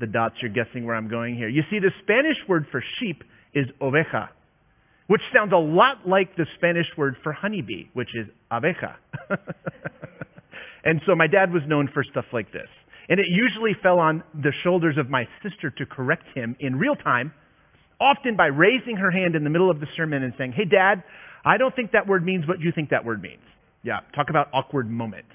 the 0.00 0.06
dots. 0.06 0.36
You're 0.40 0.50
guessing 0.50 0.86
where 0.86 0.96
I'm 0.96 1.08
going 1.08 1.36
here. 1.36 1.48
You 1.48 1.62
see, 1.70 1.78
the 1.78 1.92
Spanish 2.02 2.38
word 2.48 2.66
for 2.72 2.82
sheep 2.98 3.22
is 3.54 3.66
oveja 3.80 4.30
which 5.06 5.22
sounds 5.34 5.52
a 5.52 5.56
lot 5.56 6.06
like 6.06 6.36
the 6.36 6.46
Spanish 6.56 6.86
word 6.96 7.16
for 7.24 7.32
honeybee, 7.32 7.86
which 7.94 8.10
is 8.14 8.28
abeja. 8.52 8.94
and 10.84 11.00
so 11.04 11.16
my 11.16 11.26
dad 11.26 11.52
was 11.52 11.62
known 11.66 11.90
for 11.92 12.04
stuff 12.04 12.26
like 12.32 12.52
this. 12.52 12.68
And 13.10 13.18
it 13.18 13.26
usually 13.28 13.72
fell 13.82 13.98
on 13.98 14.22
the 14.32 14.52
shoulders 14.62 14.96
of 14.96 15.10
my 15.10 15.24
sister 15.42 15.68
to 15.70 15.84
correct 15.84 16.24
him 16.34 16.56
in 16.60 16.76
real 16.76 16.94
time, 16.94 17.32
often 18.00 18.36
by 18.36 18.46
raising 18.46 18.96
her 18.96 19.10
hand 19.10 19.34
in 19.34 19.42
the 19.42 19.50
middle 19.50 19.70
of 19.70 19.80
the 19.80 19.86
sermon 19.96 20.22
and 20.22 20.32
saying, 20.38 20.52
Hey, 20.56 20.64
Dad, 20.64 21.02
I 21.44 21.56
don't 21.56 21.74
think 21.74 21.90
that 21.92 22.06
word 22.06 22.24
means 22.24 22.46
what 22.46 22.60
you 22.60 22.70
think 22.72 22.90
that 22.90 23.04
word 23.04 23.20
means. 23.20 23.42
Yeah, 23.82 24.00
talk 24.14 24.30
about 24.30 24.48
awkward 24.54 24.88
moments. 24.88 25.32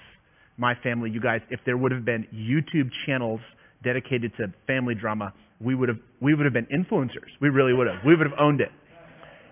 My 0.56 0.74
family, 0.82 1.10
you 1.10 1.20
guys, 1.20 1.42
if 1.50 1.60
there 1.66 1.76
would 1.76 1.92
have 1.92 2.04
been 2.04 2.26
YouTube 2.34 2.88
channels 3.04 3.40
dedicated 3.84 4.32
to 4.38 4.46
family 4.66 4.94
drama, 4.94 5.34
we 5.60 5.74
would 5.74 5.90
have 5.90 5.98
we 6.20 6.34
would 6.34 6.46
have 6.46 6.54
been 6.54 6.66
influencers. 6.66 7.28
We 7.40 7.50
really 7.50 7.74
would 7.74 7.86
have. 7.86 8.04
We 8.06 8.16
would 8.16 8.26
have 8.26 8.38
owned 8.38 8.62
it. 8.62 8.70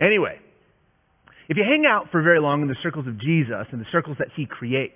Anyway, 0.00 0.38
if 1.48 1.58
you 1.58 1.64
hang 1.64 1.84
out 1.86 2.06
for 2.10 2.22
very 2.22 2.40
long 2.40 2.62
in 2.62 2.68
the 2.68 2.76
circles 2.82 3.06
of 3.06 3.20
Jesus 3.20 3.66
and 3.70 3.80
the 3.80 3.86
circles 3.92 4.16
that 4.18 4.28
he 4.34 4.46
creates, 4.46 4.94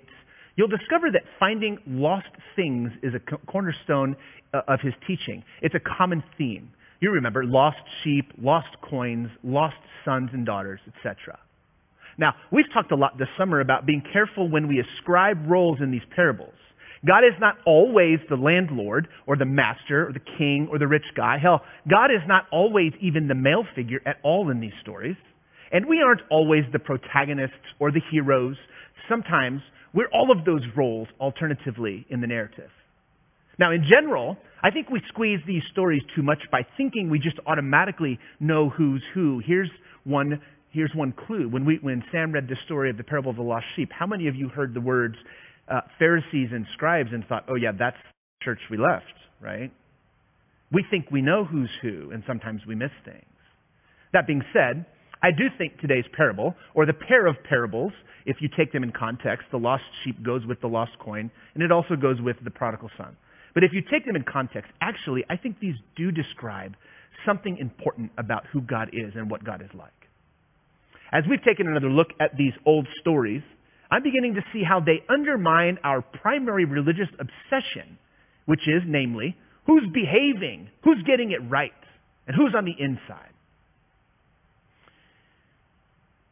you'll 0.59 0.67
discover 0.67 1.07
that 1.09 1.21
finding 1.39 1.77
lost 1.87 2.27
things 2.57 2.91
is 3.01 3.13
a 3.15 3.37
cornerstone 3.47 4.17
uh, 4.53 4.59
of 4.67 4.81
his 4.81 4.93
teaching. 5.07 5.41
It's 5.61 5.73
a 5.73 5.79
common 5.79 6.21
theme. 6.37 6.71
You 6.99 7.11
remember 7.11 7.45
lost 7.45 7.77
sheep, 8.03 8.25
lost 8.37 8.67
coins, 8.81 9.29
lost 9.41 9.77
sons 10.03 10.31
and 10.33 10.45
daughters, 10.45 10.81
etc. 10.85 11.39
Now, 12.17 12.33
we've 12.51 12.65
talked 12.73 12.91
a 12.91 12.97
lot 12.97 13.17
this 13.17 13.29
summer 13.37 13.61
about 13.61 13.85
being 13.85 14.03
careful 14.11 14.51
when 14.51 14.67
we 14.67 14.81
ascribe 14.81 15.37
roles 15.49 15.77
in 15.81 15.91
these 15.91 16.01
parables. 16.13 16.53
God 17.07 17.19
is 17.19 17.39
not 17.39 17.55
always 17.65 18.19
the 18.29 18.35
landlord 18.35 19.07
or 19.25 19.37
the 19.37 19.45
master 19.45 20.09
or 20.09 20.11
the 20.11 20.19
king 20.37 20.67
or 20.69 20.77
the 20.77 20.87
rich 20.87 21.05
guy. 21.15 21.37
Hell, 21.41 21.61
God 21.89 22.07
is 22.11 22.19
not 22.27 22.43
always 22.51 22.91
even 22.99 23.29
the 23.29 23.35
male 23.35 23.63
figure 23.77 24.01
at 24.05 24.17
all 24.23 24.49
in 24.49 24.59
these 24.59 24.75
stories. 24.81 25.15
And 25.71 25.85
we 25.85 26.01
aren't 26.01 26.21
always 26.29 26.63
the 26.73 26.79
protagonists 26.79 27.55
or 27.79 27.93
the 27.93 28.01
heroes. 28.11 28.57
Sometimes 29.07 29.61
we're 29.93 30.09
all 30.13 30.31
of 30.31 30.45
those 30.45 30.61
roles 30.75 31.07
alternatively 31.19 32.05
in 32.09 32.21
the 32.21 32.27
narrative. 32.27 32.69
Now, 33.57 33.71
in 33.71 33.83
general, 33.91 34.37
I 34.63 34.71
think 34.71 34.89
we 34.89 35.01
squeeze 35.09 35.39
these 35.45 35.63
stories 35.71 36.01
too 36.15 36.23
much 36.23 36.39
by 36.51 36.61
thinking 36.77 37.09
we 37.09 37.19
just 37.19 37.37
automatically 37.45 38.17
know 38.39 38.69
who's 38.69 39.03
who. 39.13 39.41
Here's 39.45 39.69
one, 40.05 40.41
here's 40.71 40.91
one 40.95 41.13
clue. 41.27 41.49
When, 41.49 41.65
we, 41.65 41.77
when 41.81 42.03
Sam 42.11 42.31
read 42.31 42.47
the 42.47 42.55
story 42.65 42.89
of 42.89 42.97
the 42.97 43.03
parable 43.03 43.31
of 43.31 43.35
the 43.35 43.43
lost 43.43 43.65
sheep, 43.75 43.89
how 43.91 44.07
many 44.07 44.27
of 44.27 44.35
you 44.35 44.47
heard 44.47 44.73
the 44.73 44.81
words, 44.81 45.15
uh, 45.67 45.81
Pharisees 45.97 46.49
and 46.51 46.65
scribes 46.73 47.09
and 47.11 47.25
thought, 47.27 47.45
oh, 47.49 47.55
yeah, 47.55 47.71
that's 47.77 47.97
the 47.97 48.45
church 48.45 48.59
we 48.71 48.77
left, 48.77 49.05
right? 49.41 49.71
We 50.71 50.85
think 50.89 51.11
we 51.11 51.21
know 51.21 51.43
who's 51.43 51.69
who, 51.81 52.11
and 52.11 52.23
sometimes 52.25 52.61
we 52.65 52.75
miss 52.75 52.91
things. 53.03 53.25
That 54.13 54.25
being 54.25 54.43
said, 54.53 54.85
I 55.21 55.31
do 55.31 55.45
think 55.57 55.79
today's 55.79 56.05
parable, 56.15 56.55
or 56.73 56.85
the 56.85 56.93
pair 56.93 57.27
of 57.27 57.35
parables, 57.47 57.91
if 58.25 58.37
you 58.39 58.49
take 58.55 58.71
them 58.71 58.83
in 58.83 58.91
context, 58.91 59.47
the 59.51 59.57
lost 59.57 59.83
sheep 60.03 60.23
goes 60.23 60.45
with 60.45 60.61
the 60.61 60.67
lost 60.67 60.91
coin, 60.99 61.29
and 61.53 61.63
it 61.63 61.71
also 61.71 61.95
goes 61.95 62.21
with 62.21 62.37
the 62.43 62.51
prodigal 62.51 62.89
son. 62.97 63.17
But 63.53 63.63
if 63.63 63.71
you 63.73 63.81
take 63.91 64.05
them 64.05 64.15
in 64.15 64.23
context, 64.23 64.71
actually, 64.81 65.25
I 65.29 65.35
think 65.35 65.59
these 65.59 65.75
do 65.97 66.11
describe 66.11 66.75
something 67.25 67.57
important 67.57 68.11
about 68.17 68.45
who 68.53 68.61
God 68.61 68.89
is 68.93 69.13
and 69.15 69.29
what 69.29 69.43
God 69.43 69.61
is 69.61 69.69
like. 69.77 69.91
As 71.11 71.23
we've 71.29 71.43
taken 71.43 71.67
another 71.67 71.89
look 71.89 72.09
at 72.21 72.37
these 72.37 72.53
old 72.65 72.87
stories, 73.01 73.41
I'm 73.91 74.03
beginning 74.03 74.35
to 74.35 74.41
see 74.53 74.61
how 74.63 74.79
they 74.79 75.03
undermine 75.09 75.79
our 75.83 76.01
primary 76.01 76.65
religious 76.65 77.09
obsession, 77.19 77.97
which 78.45 78.61
is, 78.67 78.83
namely, 78.85 79.35
who's 79.65 79.83
behaving, 79.91 80.69
who's 80.83 81.03
getting 81.05 81.31
it 81.31 81.41
right, 81.49 81.71
and 82.27 82.35
who's 82.35 82.53
on 82.55 82.65
the 82.65 82.75
inside. 82.77 83.28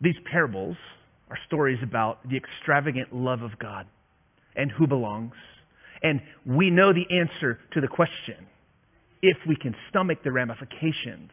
These 0.02 0.16
parables 0.32 0.78
are 1.30 1.38
stories 1.48 1.80
about 1.84 2.28
the 2.28 2.38
extravagant 2.38 3.14
love 3.14 3.42
of 3.42 3.58
God 3.60 3.86
and 4.56 4.72
who 4.72 4.88
belongs. 4.88 5.34
And 6.04 6.22
we 6.46 6.70
know 6.70 6.94
the 6.94 7.06
answer 7.16 7.60
to 7.74 7.82
the 7.82 7.88
question 7.88 8.48
if 9.22 9.38
we 9.48 9.56
can 9.56 9.76
stomach 9.90 10.20
the 10.24 10.32
ramifications. 10.32 11.32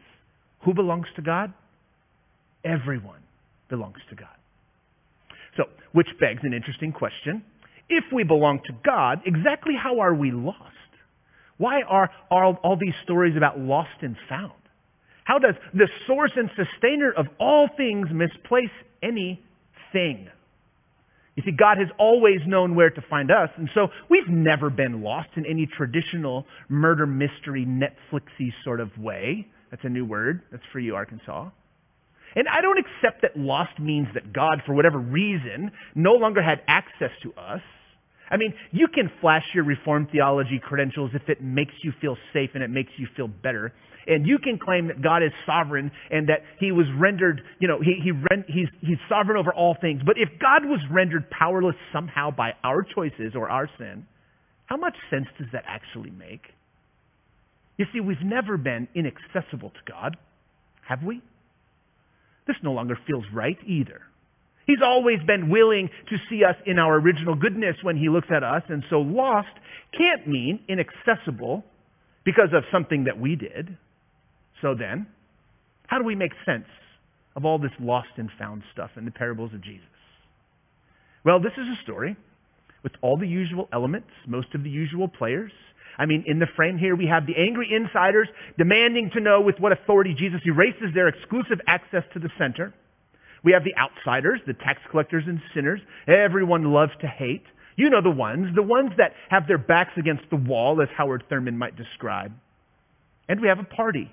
Who 0.63 0.73
belongs 0.73 1.05
to 1.15 1.21
God? 1.21 1.53
Everyone 2.63 3.21
belongs 3.69 3.97
to 4.09 4.15
God. 4.15 4.27
So, 5.55 5.65
which 5.93 6.07
begs 6.19 6.39
an 6.43 6.53
interesting 6.53 6.91
question. 6.91 7.43
If 7.87 8.05
we 8.11 8.23
belong 8.23 8.59
to 8.65 8.73
God, 8.83 9.19
exactly 9.25 9.73
how 9.81 9.99
are 9.99 10.13
we 10.13 10.31
lost? 10.31 10.59
Why 11.57 11.81
are 11.87 12.09
all, 12.29 12.57
all 12.63 12.77
these 12.79 12.95
stories 13.03 13.37
about 13.37 13.59
lost 13.59 14.01
and 14.01 14.15
found? 14.27 14.53
How 15.25 15.39
does 15.39 15.55
the 15.73 15.87
source 16.07 16.31
and 16.35 16.49
sustainer 16.55 17.11
of 17.11 17.25
all 17.39 17.67
things 17.75 18.07
misplace 18.11 18.73
anything? 19.03 20.29
You 21.35 21.43
see, 21.43 21.51
God 21.51 21.77
has 21.79 21.87
always 21.99 22.39
known 22.47 22.75
where 22.75 22.89
to 22.89 23.01
find 23.09 23.29
us, 23.29 23.49
and 23.57 23.69
so 23.73 23.87
we've 24.09 24.29
never 24.29 24.69
been 24.69 25.01
lost 25.01 25.29
in 25.35 25.45
any 25.45 25.67
traditional 25.77 26.45
murder 26.69 27.05
mystery 27.05 27.65
Netflixy 27.67 28.53
sort 28.63 28.79
of 28.79 28.89
way. 28.97 29.45
That's 29.69 29.83
a 29.83 29.89
new 29.89 30.05
word. 30.05 30.43
That's 30.51 30.63
for 30.71 30.79
you, 30.79 30.95
Arkansas. 30.95 31.49
And 32.35 32.47
I 32.47 32.61
don't 32.61 32.77
accept 32.77 33.21
that 33.23 33.35
lost 33.35 33.79
means 33.79 34.07
that 34.13 34.31
God, 34.31 34.61
for 34.65 34.73
whatever 34.73 34.99
reason, 34.99 35.71
no 35.95 36.13
longer 36.13 36.41
had 36.41 36.61
access 36.67 37.11
to 37.23 37.33
us. 37.33 37.61
I 38.29 38.37
mean, 38.37 38.53
you 38.71 38.87
can 38.87 39.11
flash 39.21 39.43
your 39.53 39.63
Reformed 39.63 40.09
theology 40.11 40.59
credentials 40.61 41.11
if 41.13 41.29
it 41.29 41.41
makes 41.41 41.73
you 41.83 41.93
feel 42.01 42.17
safe 42.33 42.51
and 42.53 42.63
it 42.63 42.69
makes 42.69 42.91
you 42.97 43.07
feel 43.15 43.27
better. 43.27 43.73
And 44.07 44.25
you 44.27 44.37
can 44.37 44.59
claim 44.59 44.87
that 44.87 45.01
God 45.01 45.23
is 45.23 45.31
sovereign 45.45 45.91
and 46.11 46.29
that 46.29 46.41
He 46.59 46.71
was 46.71 46.85
rendered, 46.97 47.41
you 47.59 47.67
know, 47.67 47.79
he, 47.81 47.99
he 48.03 48.11
he's, 48.47 48.67
he's 48.81 48.97
sovereign 49.09 49.37
over 49.37 49.53
all 49.53 49.75
things. 49.79 50.01
But 50.05 50.17
if 50.17 50.29
God 50.39 50.65
was 50.65 50.79
rendered 50.91 51.29
powerless 51.29 51.75
somehow 51.91 52.31
by 52.31 52.51
our 52.63 52.83
choices 52.83 53.33
or 53.35 53.49
our 53.49 53.69
sin, 53.77 54.05
how 54.65 54.77
much 54.77 54.95
sense 55.09 55.27
does 55.37 55.47
that 55.53 55.63
actually 55.67 56.11
make? 56.11 56.41
You 57.77 57.85
see, 57.93 57.99
we've 57.99 58.17
never 58.23 58.57
been 58.57 58.87
inaccessible 58.95 59.69
to 59.69 59.91
God, 59.91 60.17
have 60.87 61.03
we? 61.03 61.21
This 62.47 62.55
no 62.63 62.71
longer 62.71 62.97
feels 63.07 63.25
right 63.33 63.57
either. 63.67 64.01
He's 64.67 64.81
always 64.83 65.19
been 65.27 65.49
willing 65.49 65.89
to 66.09 66.15
see 66.29 66.43
us 66.43 66.55
in 66.65 66.79
our 66.79 66.95
original 66.95 67.35
goodness 67.35 67.75
when 67.83 67.97
he 67.97 68.09
looks 68.09 68.27
at 68.35 68.43
us, 68.43 68.63
and 68.69 68.83
so 68.89 68.97
lost 68.97 69.49
can't 69.95 70.27
mean 70.27 70.59
inaccessible 70.67 71.63
because 72.23 72.49
of 72.53 72.63
something 72.71 73.03
that 73.03 73.19
we 73.19 73.35
did. 73.35 73.77
So 74.61 74.75
then, 74.77 75.07
how 75.87 75.97
do 75.97 76.03
we 76.03 76.15
make 76.15 76.31
sense 76.45 76.67
of 77.35 77.45
all 77.45 77.59
this 77.59 77.71
lost 77.79 78.09
and 78.17 78.29
found 78.39 78.63
stuff 78.73 78.91
in 78.97 79.05
the 79.05 79.11
parables 79.11 79.53
of 79.53 79.63
Jesus? 79.63 79.85
Well, 81.23 81.39
this 81.39 81.53
is 81.53 81.65
a 81.67 81.83
story 81.83 82.15
with 82.83 82.93
all 83.01 83.17
the 83.17 83.27
usual 83.27 83.67
elements, 83.73 84.09
most 84.27 84.53
of 84.53 84.63
the 84.63 84.69
usual 84.69 85.07
players. 85.07 85.51
I 85.97 86.05
mean, 86.05 86.23
in 86.27 86.39
the 86.39 86.47
frame 86.55 86.77
here, 86.77 86.95
we 86.95 87.07
have 87.07 87.25
the 87.25 87.35
angry 87.35 87.69
insiders 87.73 88.27
demanding 88.57 89.09
to 89.13 89.21
know 89.21 89.41
with 89.41 89.55
what 89.59 89.71
authority 89.71 90.15
Jesus 90.17 90.41
erases 90.45 90.93
their 90.93 91.07
exclusive 91.07 91.59
access 91.67 92.03
to 92.13 92.19
the 92.19 92.29
center. 92.37 92.73
We 93.43 93.53
have 93.53 93.63
the 93.63 93.75
outsiders, 93.77 94.41
the 94.45 94.53
tax 94.53 94.79
collectors 94.91 95.23
and 95.27 95.39
sinners, 95.53 95.79
everyone 96.07 96.73
loves 96.73 96.91
to 97.01 97.07
hate. 97.07 97.43
You 97.75 97.89
know 97.89 98.01
the 98.01 98.09
ones, 98.09 98.47
the 98.55 98.63
ones 98.63 98.91
that 98.97 99.11
have 99.29 99.47
their 99.47 99.57
backs 99.57 99.91
against 99.97 100.23
the 100.29 100.37
wall, 100.37 100.81
as 100.81 100.87
Howard 100.97 101.23
Thurman 101.29 101.57
might 101.57 101.75
describe. 101.75 102.31
And 103.27 103.41
we 103.41 103.47
have 103.47 103.59
a 103.59 103.75
party. 103.75 104.11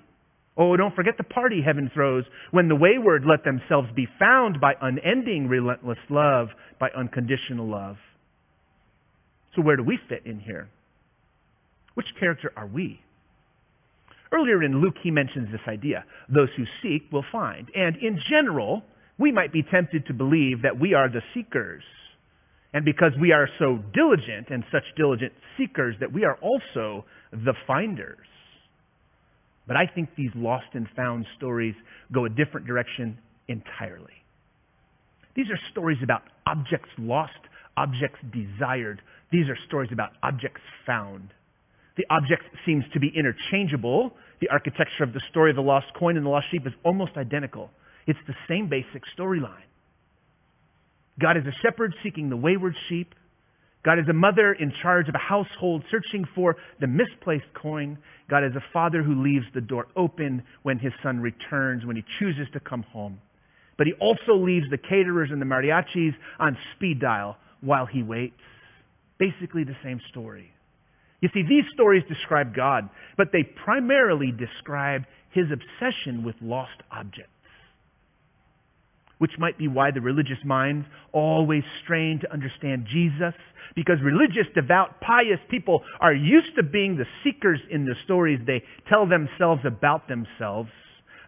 Oh, 0.55 0.77
don't 0.77 0.95
forget 0.95 1.17
the 1.17 1.23
party 1.23 1.61
heaven 1.65 1.89
throws 1.93 2.25
when 2.51 2.67
the 2.67 2.75
wayward 2.75 3.25
let 3.25 3.43
themselves 3.43 3.87
be 3.95 4.07
found 4.19 4.61
by 4.61 4.73
unending, 4.81 5.47
relentless 5.47 5.97
love, 6.09 6.49
by 6.79 6.89
unconditional 6.95 7.67
love. 7.67 7.97
So, 9.55 9.61
where 9.61 9.77
do 9.77 9.83
we 9.83 9.97
fit 10.09 10.25
in 10.25 10.39
here? 10.39 10.69
Which 11.95 12.07
character 12.19 12.51
are 12.55 12.67
we? 12.67 12.99
Earlier 14.31 14.63
in 14.63 14.81
Luke, 14.81 14.95
he 15.01 15.11
mentions 15.11 15.51
this 15.51 15.61
idea 15.67 16.05
those 16.27 16.49
who 16.57 16.63
seek 16.81 17.11
will 17.11 17.25
find. 17.31 17.69
And 17.75 17.95
in 17.97 18.19
general, 18.29 18.83
we 19.19 19.31
might 19.31 19.53
be 19.53 19.63
tempted 19.63 20.07
to 20.07 20.13
believe 20.13 20.63
that 20.63 20.79
we 20.79 20.93
are 20.93 21.07
the 21.07 21.21
seekers. 21.33 21.83
And 22.73 22.83
because 22.83 23.11
we 23.21 23.31
are 23.31 23.47
so 23.59 23.77
diligent 23.93 24.49
and 24.49 24.63
such 24.71 24.83
diligent 24.97 25.33
seekers, 25.57 25.95
that 25.99 26.11
we 26.11 26.25
are 26.25 26.37
also 26.41 27.05
the 27.31 27.53
finders. 27.67 28.25
But 29.67 29.77
I 29.77 29.87
think 29.87 30.09
these 30.15 30.31
lost 30.35 30.67
and 30.73 30.87
found 30.95 31.25
stories 31.37 31.75
go 32.11 32.25
a 32.25 32.29
different 32.29 32.67
direction 32.67 33.17
entirely. 33.47 34.13
These 35.35 35.47
are 35.49 35.59
stories 35.71 35.97
about 36.03 36.23
objects 36.45 36.89
lost, 36.97 37.31
objects 37.77 38.19
desired. 38.31 39.01
These 39.31 39.49
are 39.49 39.57
stories 39.67 39.89
about 39.91 40.11
objects 40.21 40.61
found. 40.85 41.29
The 41.97 42.05
object 42.09 42.43
seems 42.65 42.83
to 42.93 42.99
be 42.99 43.11
interchangeable. 43.15 44.13
The 44.41 44.49
architecture 44.49 45.03
of 45.03 45.13
the 45.13 45.21
story 45.29 45.51
of 45.51 45.55
the 45.55 45.61
lost 45.61 45.87
coin 45.97 46.17
and 46.17 46.25
the 46.25 46.29
lost 46.29 46.47
sheep 46.51 46.67
is 46.67 46.73
almost 46.83 47.17
identical. 47.17 47.69
It's 48.05 48.19
the 48.27 48.35
same 48.47 48.67
basic 48.69 49.03
storyline. 49.17 49.69
God 51.19 51.37
is 51.37 51.43
a 51.45 51.53
shepherd 51.61 51.93
seeking 52.03 52.29
the 52.29 52.37
wayward 52.37 52.75
sheep. 52.89 53.13
God 53.83 53.99
is 53.99 54.07
a 54.09 54.13
mother 54.13 54.53
in 54.53 54.71
charge 54.81 55.09
of 55.09 55.15
a 55.15 55.17
household 55.17 55.83
searching 55.91 56.25
for 56.33 56.55
the 56.79 56.87
misplaced 56.87 57.53
coin. 57.53 57.97
God 58.29 58.45
is 58.45 58.55
a 58.55 58.63
father 58.71 59.03
who 59.03 59.21
leaves 59.21 59.45
the 59.53 59.61
door 59.61 59.87
open 59.97 60.43
when 60.63 60.79
his 60.79 60.93
son 61.03 61.19
returns, 61.19 61.85
when 61.85 61.97
he 61.97 62.03
chooses 62.19 62.47
to 62.53 62.61
come 62.61 62.83
home. 62.83 63.19
But 63.77 63.87
he 63.87 63.93
also 63.99 64.35
leaves 64.35 64.67
the 64.69 64.77
caterers 64.77 65.29
and 65.31 65.41
the 65.41 65.45
mariachis 65.45 66.13
on 66.39 66.57
speed 66.75 67.01
dial 67.01 67.37
while 67.59 67.85
he 67.85 68.03
waits. 68.03 68.39
Basically 69.19 69.65
the 69.65 69.75
same 69.83 69.99
story. 70.11 70.49
You 71.19 71.29
see, 71.33 71.41
these 71.41 71.63
stories 71.73 72.03
describe 72.07 72.55
God, 72.55 72.89
but 73.17 73.29
they 73.33 73.43
primarily 73.43 74.31
describe 74.31 75.03
his 75.31 75.45
obsession 75.51 76.23
with 76.23 76.35
lost 76.41 76.81
objects 76.91 77.32
which 79.23 79.39
might 79.39 79.57
be 79.57 79.69
why 79.69 79.89
the 79.89 80.01
religious 80.01 80.43
minds 80.43 80.85
always 81.13 81.63
strain 81.81 82.19
to 82.19 82.33
understand 82.33 82.85
Jesus, 82.91 83.33
because 83.73 83.95
religious, 84.03 84.51
devout, 84.53 84.99
pious 84.99 85.39
people 85.49 85.81
are 86.01 86.13
used 86.13 86.53
to 86.57 86.61
being 86.61 86.97
the 86.97 87.05
seekers 87.23 87.61
in 87.71 87.85
the 87.85 87.95
stories 88.03 88.41
they 88.45 88.61
tell 88.89 89.07
themselves 89.07 89.61
about 89.65 90.09
themselves. 90.09 90.67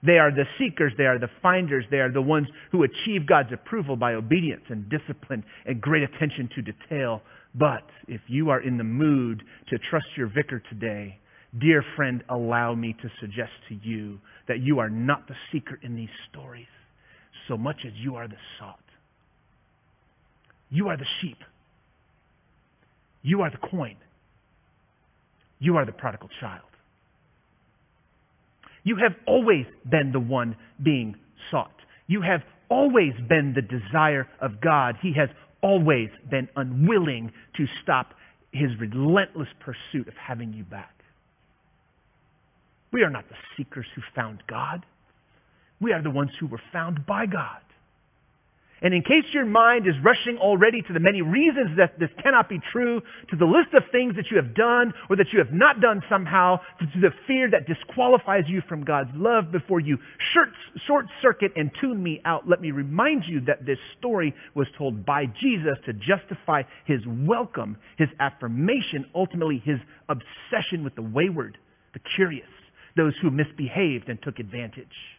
They 0.06 0.18
are 0.18 0.30
the 0.30 0.44
seekers, 0.60 0.92
they 0.98 1.06
are 1.06 1.18
the 1.18 1.30
finders, 1.42 1.86
they 1.90 2.00
are 2.00 2.12
the 2.12 2.22
ones 2.22 2.48
who 2.74 2.84
achieve 2.84 3.26
God's 3.26 3.54
approval 3.54 3.96
by 3.96 4.16
obedience 4.16 4.66
and 4.68 4.90
discipline 4.90 5.46
and 5.66 5.80
great 5.80 6.04
attention 6.04 6.50
to 6.54 6.62
detail. 6.64 7.22
But 7.58 7.88
if 8.10 8.20
you 8.28 8.50
are 8.50 8.62
in 8.62 8.78
the 8.78 8.84
mood 8.84 9.42
to 9.70 9.78
trust 9.90 10.08
your 10.18 10.28
vicar 10.28 10.62
today, 10.70 11.18
dear 11.62 11.82
friend, 11.96 12.26
allow 12.28 12.76
me 12.76 12.94
to 13.02 13.10
suggest 13.22 13.54
to 13.70 13.76
you 13.76 14.20
that 14.50 14.60
you 14.60 14.80
are 14.80 14.90
not 14.90 15.30
the 15.30 15.36
seeker 15.54 15.80
in 15.82 15.96
these 15.96 16.10
stories 16.30 16.68
so 17.48 17.58
much 17.58 17.78
as 17.86 17.94
you 17.96 18.16
are 18.16 18.28
the 18.28 18.38
salt. 18.60 18.76
You 20.70 20.88
are 20.90 20.98
the 20.98 21.06
sheep. 21.22 21.38
You 23.22 23.42
are 23.42 23.50
the 23.50 23.58
coin. 23.58 23.96
You 25.60 25.78
are 25.78 25.86
the 25.86 25.92
prodigal 25.92 26.30
child. 26.40 26.62
You 28.84 28.98
have 28.98 29.14
always 29.26 29.66
been 29.90 30.12
the 30.12 30.20
one 30.20 30.56
being 30.84 31.16
sought. 31.50 31.74
You 32.08 32.22
have 32.22 32.42
always 32.70 33.14
been 33.28 33.56
the 33.56 33.62
desire 33.62 34.28
of 34.42 34.62
God. 34.62 34.96
He 35.02 35.14
has 35.14 35.30
always 35.62 36.10
been 36.30 36.48
unwilling 36.56 37.32
to 37.58 37.66
stop 37.82 38.14
his 38.52 38.70
relentless 38.80 39.48
pursuit 39.60 40.08
of 40.08 40.14
having 40.16 40.54
you 40.54 40.64
back. 40.64 40.94
We 42.94 43.02
are 43.04 43.10
not 43.10 43.28
the 43.28 43.36
seekers 43.58 43.88
who 43.96 44.02
found 44.16 44.44
God. 44.48 44.86
We 45.82 45.94
are 45.94 46.02
the 46.02 46.10
ones 46.10 46.32
who 46.40 46.48
were 46.48 46.62
found 46.72 47.06
by 47.06 47.26
God. 47.26 47.62
And 48.82 48.94
in 48.94 49.02
case 49.02 49.24
your 49.34 49.46
mind 49.46 49.88
is 49.88 49.96
rushing 50.04 50.38
already 50.38 50.82
to 50.82 50.94
the 50.94 51.00
many 51.00 51.22
reasons 51.22 51.78
that 51.78 51.98
this 51.98 52.10
cannot 52.22 52.50
be 52.50 52.60
true, 52.72 53.02
to 53.32 53.36
the 53.36 53.46
list 53.46 53.74
of 53.74 53.84
things 53.92 54.16
that 54.16 54.26
you 54.30 54.38
have 54.38 54.54
done 54.54 54.94
or 55.10 55.16
that 55.16 55.28
you 55.34 55.40
have 55.40 55.54
not 55.54 55.82
done 55.82 56.04
somehow, 56.10 56.58
to 56.80 57.00
the 57.00 57.10
fear 57.26 57.50
that 57.50 57.66
disqualifies 57.66 58.44
you 58.48 58.62
from 58.68 58.84
God's 58.84 59.10
love 59.16 59.52
before 59.52 59.80
you 59.80 59.98
short 60.34 61.06
circuit 61.22 61.54
and 61.56 61.72
tune 61.82 62.04
me 62.04 62.22
out, 62.26 62.48
let 62.48 62.62
me 62.62 62.72
remind 62.72 63.24
you 63.28 63.42
that 63.48 63.66
this 63.66 63.80
story 63.98 64.36
was 64.54 64.68
told 64.78 65.06
by 65.06 65.26
Jesus 65.42 65.78
to 65.86 65.94
justify 65.94 66.62
his 66.86 67.00
welcome, 67.08 67.78
his 67.98 68.10
affirmation, 68.20 69.06
ultimately 69.16 69.64
his 69.66 69.80
obsession 70.10 70.84
with 70.84 70.94
the 70.96 71.02
wayward, 71.02 71.58
the 71.94 72.02
curious, 72.16 72.46
those 72.98 73.14
who 73.22 73.32
misbehaved 73.32 74.10
and 74.10 74.22
took 74.22 74.38
advantage. 74.38 75.15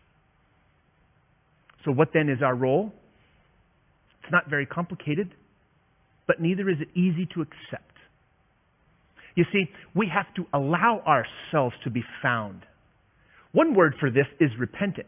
So, 1.87 1.93
what 1.93 2.09
then 2.13 2.29
is 2.29 2.43
our 2.43 2.55
role? 2.55 2.93
It's 4.23 4.33
not 4.33 4.51
very 4.51 4.67
complicated, 4.67 5.31
but 6.27 6.41
neither 6.41 6.69
is 6.69 6.79
it 6.81 6.89
easy 6.99 7.27
to 7.35 7.43
accept. 7.43 7.95
You 9.37 9.45
see, 9.53 9.67
we 9.95 10.11
have 10.13 10.27
to 10.35 10.47
allow 10.53 11.01
ourselves 11.07 11.77
to 11.85 11.91
be 11.91 12.03
found. 12.21 12.63
One 13.53 13.75
word 13.75 13.95
for 14.01 14.11
this 14.11 14.27
is 14.41 14.51
repentance. 14.59 15.07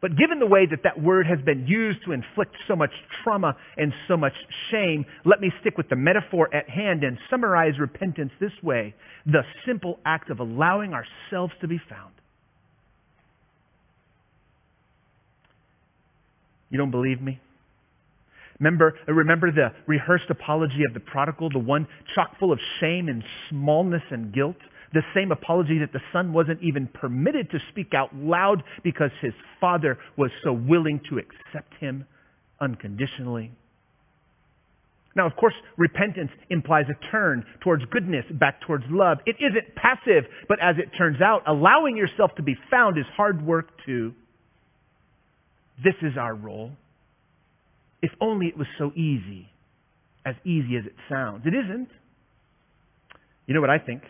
But 0.00 0.16
given 0.16 0.38
the 0.38 0.46
way 0.46 0.64
that 0.70 0.84
that 0.84 1.02
word 1.02 1.26
has 1.26 1.44
been 1.44 1.66
used 1.66 1.98
to 2.06 2.12
inflict 2.12 2.54
so 2.68 2.76
much 2.76 2.92
trauma 3.22 3.56
and 3.76 3.92
so 4.06 4.16
much 4.16 4.32
shame, 4.70 5.04
let 5.24 5.40
me 5.40 5.52
stick 5.60 5.76
with 5.76 5.88
the 5.88 5.96
metaphor 5.96 6.48
at 6.54 6.70
hand 6.70 7.04
and 7.04 7.18
summarize 7.28 7.78
repentance 7.78 8.30
this 8.40 8.52
way 8.62 8.94
the 9.26 9.42
simple 9.66 9.98
act 10.06 10.30
of 10.30 10.38
allowing 10.40 10.94
ourselves 10.94 11.52
to 11.60 11.68
be 11.68 11.80
found. 11.90 12.14
You 16.70 16.78
don't 16.78 16.90
believe 16.90 17.20
me? 17.20 17.40
Remember, 18.60 18.94
uh, 19.08 19.12
remember 19.12 19.52
the 19.52 19.68
rehearsed 19.86 20.30
apology 20.30 20.82
of 20.86 20.94
the 20.94 21.00
prodigal, 21.00 21.50
the 21.50 21.58
one 21.58 21.86
chock 22.14 22.38
full 22.38 22.52
of 22.52 22.58
shame 22.80 23.08
and 23.08 23.22
smallness 23.50 24.02
and 24.10 24.32
guilt? 24.34 24.56
The 24.92 25.02
same 25.14 25.32
apology 25.32 25.78
that 25.80 25.92
the 25.92 26.00
son 26.12 26.32
wasn't 26.32 26.62
even 26.62 26.88
permitted 26.88 27.50
to 27.50 27.58
speak 27.70 27.92
out 27.94 28.14
loud 28.14 28.62
because 28.82 29.10
his 29.20 29.34
father 29.60 29.98
was 30.16 30.30
so 30.42 30.52
willing 30.52 31.00
to 31.10 31.18
accept 31.18 31.74
him 31.78 32.06
unconditionally. 32.60 33.52
Now, 35.14 35.26
of 35.26 35.36
course, 35.36 35.54
repentance 35.76 36.30
implies 36.48 36.86
a 36.88 37.10
turn 37.10 37.44
towards 37.60 37.84
goodness, 37.86 38.24
back 38.38 38.60
towards 38.66 38.84
love. 38.88 39.18
It 39.26 39.36
isn't 39.40 39.74
passive, 39.74 40.24
but 40.48 40.58
as 40.62 40.76
it 40.78 40.96
turns 40.96 41.20
out, 41.20 41.42
allowing 41.46 41.96
yourself 41.96 42.30
to 42.36 42.42
be 42.42 42.56
found 42.70 42.96
is 42.96 43.04
hard 43.16 43.44
work 43.44 43.68
too. 43.84 44.14
This 45.82 45.94
is 46.02 46.16
our 46.18 46.34
role. 46.34 46.72
If 48.02 48.10
only 48.20 48.46
it 48.46 48.56
was 48.56 48.66
so 48.78 48.92
easy, 48.94 49.48
as 50.24 50.34
easy 50.44 50.76
as 50.76 50.86
it 50.86 50.94
sounds. 51.08 51.44
It 51.46 51.54
isn't. 51.54 51.88
You 53.46 53.54
know 53.54 53.60
what 53.60 53.70
I 53.70 53.78
think? 53.78 54.02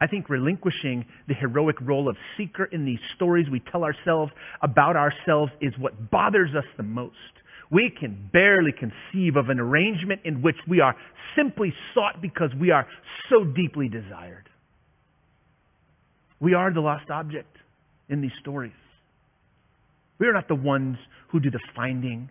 I 0.00 0.06
think 0.06 0.28
relinquishing 0.28 1.06
the 1.26 1.34
heroic 1.34 1.76
role 1.80 2.08
of 2.08 2.16
seeker 2.36 2.64
in 2.64 2.84
these 2.84 2.98
stories 3.14 3.46
we 3.50 3.62
tell 3.72 3.82
ourselves 3.82 4.32
about 4.62 4.96
ourselves 4.96 5.52
is 5.60 5.72
what 5.78 6.10
bothers 6.10 6.50
us 6.56 6.64
the 6.76 6.82
most. 6.82 7.14
We 7.70 7.90
can 7.98 8.28
barely 8.32 8.72
conceive 8.72 9.36
of 9.36 9.48
an 9.48 9.58
arrangement 9.58 10.20
in 10.24 10.42
which 10.42 10.56
we 10.68 10.80
are 10.80 10.94
simply 11.36 11.72
sought 11.94 12.20
because 12.20 12.50
we 12.60 12.70
are 12.70 12.86
so 13.30 13.44
deeply 13.44 13.88
desired. 13.88 14.48
We 16.40 16.54
are 16.54 16.72
the 16.72 16.80
lost 16.80 17.10
object 17.10 17.56
in 18.08 18.20
these 18.20 18.32
stories. 18.40 18.72
We 20.18 20.26
are 20.26 20.32
not 20.32 20.48
the 20.48 20.54
ones 20.54 20.96
who 21.28 21.40
do 21.40 21.50
the 21.50 21.60
finding. 21.74 22.30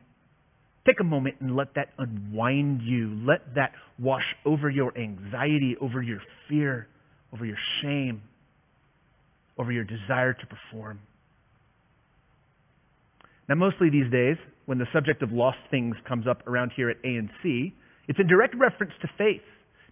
Take 0.85 0.99
a 0.99 1.03
moment 1.03 1.35
and 1.39 1.55
let 1.55 1.73
that 1.75 1.89
unwind 1.97 2.81
you. 2.81 3.19
Let 3.25 3.55
that 3.55 3.71
wash 3.99 4.23
over 4.45 4.69
your 4.69 4.95
anxiety, 4.97 5.75
over 5.81 6.01
your 6.01 6.19
fear, 6.47 6.87
over 7.33 7.45
your 7.45 7.57
shame, 7.81 8.21
over 9.57 9.71
your 9.71 9.83
desire 9.83 10.33
to 10.33 10.45
perform. 10.45 10.99
Now, 13.47 13.55
mostly 13.55 13.89
these 13.89 14.11
days, 14.11 14.37
when 14.65 14.77
the 14.77 14.87
subject 14.93 15.21
of 15.21 15.31
lost 15.31 15.57
things 15.69 15.95
comes 16.07 16.27
up 16.27 16.47
around 16.47 16.71
here 16.75 16.89
at 16.89 17.01
ANC, 17.03 17.73
it's 18.07 18.19
in 18.19 18.27
direct 18.27 18.55
reference 18.55 18.93
to 19.01 19.07
faith, 19.17 19.41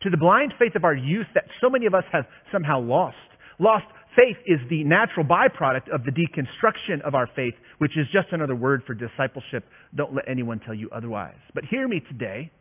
to 0.01 0.09
the 0.09 0.17
blind 0.17 0.53
faith 0.57 0.75
of 0.75 0.83
our 0.83 0.95
youth 0.95 1.27
that 1.33 1.45
so 1.61 1.69
many 1.69 1.85
of 1.85 1.93
us 1.93 2.03
have 2.11 2.25
somehow 2.51 2.79
lost. 2.79 3.15
Lost 3.59 3.85
faith 4.15 4.37
is 4.45 4.59
the 4.69 4.83
natural 4.83 5.25
byproduct 5.25 5.93
of 5.93 6.03
the 6.03 6.11
deconstruction 6.11 7.01
of 7.05 7.15
our 7.15 7.27
faith, 7.35 7.53
which 7.77 7.97
is 7.97 8.05
just 8.11 8.27
another 8.31 8.55
word 8.55 8.83
for 8.85 8.93
discipleship. 8.93 9.65
Don't 9.95 10.13
let 10.13 10.27
anyone 10.27 10.59
tell 10.59 10.73
you 10.73 10.89
otherwise. 10.91 11.37
But 11.53 11.65
hear 11.65 11.87
me 11.87 12.01
today. 12.09 12.51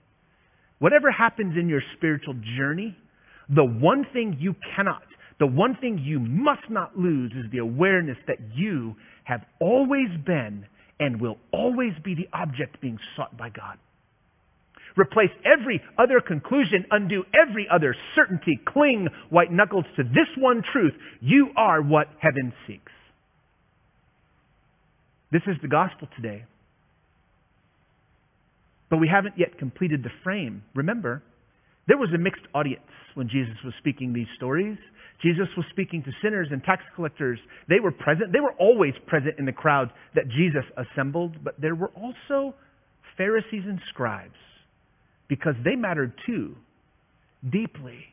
Whatever 0.78 1.10
happens 1.10 1.56
in 1.56 1.68
your 1.68 1.82
spiritual 1.96 2.34
journey, 2.56 2.96
the 3.54 3.64
one 3.64 4.04
thing 4.12 4.36
you 4.40 4.54
cannot, 4.74 5.02
the 5.38 5.46
one 5.46 5.76
thing 5.80 5.98
you 5.98 6.18
must 6.18 6.68
not 6.70 6.96
lose 6.98 7.32
is 7.32 7.50
the 7.50 7.58
awareness 7.58 8.16
that 8.26 8.38
you 8.54 8.94
have 9.24 9.40
always 9.60 10.08
been 10.26 10.66
and 10.98 11.20
will 11.20 11.38
always 11.52 11.92
be 12.04 12.14
the 12.14 12.28
object 12.32 12.80
being 12.80 12.98
sought 13.16 13.36
by 13.36 13.48
God. 13.48 13.78
Replace 14.96 15.30
every 15.44 15.80
other 15.98 16.20
conclusion, 16.20 16.84
undo 16.90 17.24
every 17.32 17.66
other 17.72 17.94
certainty, 18.14 18.60
cling 18.66 19.08
white 19.30 19.50
knuckles 19.50 19.84
to 19.96 20.02
this 20.02 20.28
one 20.36 20.62
truth. 20.72 20.92
You 21.20 21.48
are 21.56 21.80
what 21.80 22.08
heaven 22.20 22.52
seeks. 22.66 22.92
This 25.30 25.42
is 25.46 25.56
the 25.62 25.68
gospel 25.68 26.08
today. 26.14 26.44
But 28.90 28.98
we 28.98 29.08
haven't 29.08 29.38
yet 29.38 29.58
completed 29.58 30.02
the 30.02 30.10
frame. 30.22 30.62
Remember, 30.74 31.22
there 31.88 31.96
was 31.96 32.10
a 32.14 32.18
mixed 32.18 32.44
audience 32.54 32.82
when 33.14 33.28
Jesus 33.28 33.56
was 33.64 33.72
speaking 33.78 34.12
these 34.12 34.26
stories. 34.36 34.76
Jesus 35.22 35.48
was 35.56 35.64
speaking 35.70 36.02
to 36.02 36.10
sinners 36.22 36.48
and 36.50 36.62
tax 36.62 36.82
collectors. 36.94 37.38
They 37.68 37.80
were 37.80 37.92
present. 37.92 38.32
They 38.32 38.40
were 38.40 38.52
always 38.58 38.92
present 39.06 39.36
in 39.38 39.46
the 39.46 39.52
crowd 39.52 39.90
that 40.14 40.28
Jesus 40.28 40.64
assembled, 40.76 41.42
but 41.42 41.58
there 41.58 41.74
were 41.74 41.92
also 41.96 42.54
Pharisees 43.16 43.64
and 43.64 43.80
scribes 43.88 44.34
because 45.32 45.54
they 45.64 45.76
mattered 45.76 46.12
too, 46.26 46.54
deeply. 47.50 48.04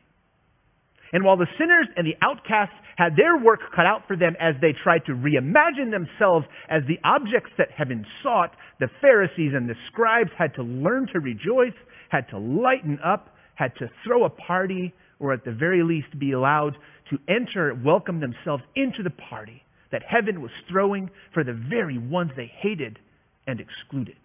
And 1.12 1.22
while 1.22 1.36
the 1.36 1.46
sinners 1.58 1.86
and 1.94 2.06
the 2.06 2.16
outcasts 2.22 2.72
had 2.96 3.14
their 3.14 3.36
work 3.36 3.60
cut 3.76 3.84
out 3.84 4.04
for 4.08 4.16
them 4.16 4.36
as 4.40 4.54
they 4.62 4.72
tried 4.82 5.04
to 5.04 5.12
reimagine 5.12 5.90
themselves 5.90 6.46
as 6.70 6.80
the 6.88 6.98
objects 7.04 7.50
that 7.58 7.68
heaven 7.76 8.06
sought, 8.22 8.52
the 8.78 8.88
Pharisees 9.02 9.52
and 9.54 9.68
the 9.68 9.74
scribes 9.92 10.30
had 10.38 10.54
to 10.54 10.62
learn 10.62 11.08
to 11.12 11.20
rejoice, 11.20 11.76
had 12.08 12.26
to 12.30 12.38
lighten 12.38 12.98
up, 13.04 13.36
had 13.54 13.76
to 13.80 13.90
throw 14.02 14.24
a 14.24 14.30
party, 14.30 14.94
or 15.18 15.34
at 15.34 15.44
the 15.44 15.52
very 15.52 15.82
least 15.82 16.18
be 16.18 16.32
allowed 16.32 16.74
to 17.10 17.18
enter, 17.28 17.78
welcome 17.84 18.20
themselves 18.20 18.62
into 18.76 19.02
the 19.02 19.12
party 19.28 19.62
that 19.92 20.00
heaven 20.08 20.40
was 20.40 20.52
throwing 20.70 21.10
for 21.34 21.44
the 21.44 21.60
very 21.68 21.98
ones 21.98 22.30
they 22.34 22.50
hated 22.62 22.98
and 23.46 23.60
excluded. 23.60 24.16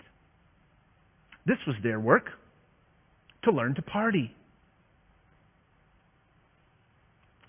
This 1.46 1.58
was 1.68 1.76
their 1.84 2.00
work 2.00 2.30
to 3.46 3.52
learn 3.52 3.76
to 3.76 3.82
party. 3.82 4.32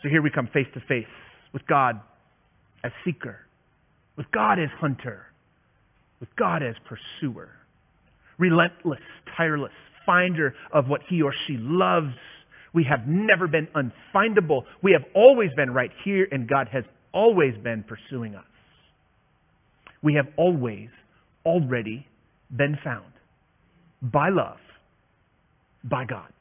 So 0.03 0.09
here 0.09 0.23
we 0.23 0.31
come 0.31 0.49
face 0.53 0.67
to 0.75 0.81
face 0.81 1.05
with 1.53 1.67
God 1.67 2.01
as 2.85 2.93
seeker, 3.05 3.39
with 4.17 4.27
God 4.33 4.59
as 4.61 4.69
hunter, 4.79 5.27
with 6.21 6.29
God 6.37 6.63
as 6.63 6.75
pursuer, 6.85 7.51
relentless, 8.39 9.01
tireless, 9.37 9.73
finder 10.05 10.55
of 10.73 10.87
what 10.87 11.01
he 11.09 11.23
or 11.23 11.35
she 11.47 11.57
loves. 11.59 12.15
We 12.73 12.85
have 12.89 13.09
never 13.09 13.49
been 13.49 13.69
unfindable. 13.75 14.63
We 14.83 14.93
have 14.93 15.03
always 15.15 15.51
been 15.57 15.71
right 15.73 15.91
here, 16.05 16.29
and 16.31 16.49
God 16.49 16.69
has 16.73 16.85
always 17.13 17.55
been 17.65 17.85
pursuing 17.85 18.35
us. 18.35 18.45
We 20.03 20.15
have 20.15 20.27
always, 20.37 20.91
already 21.45 22.07
been 22.55 22.79
found 22.85 23.13
by 24.03 24.29
love 24.29 24.59
by 25.89 26.05
God. 26.05 26.33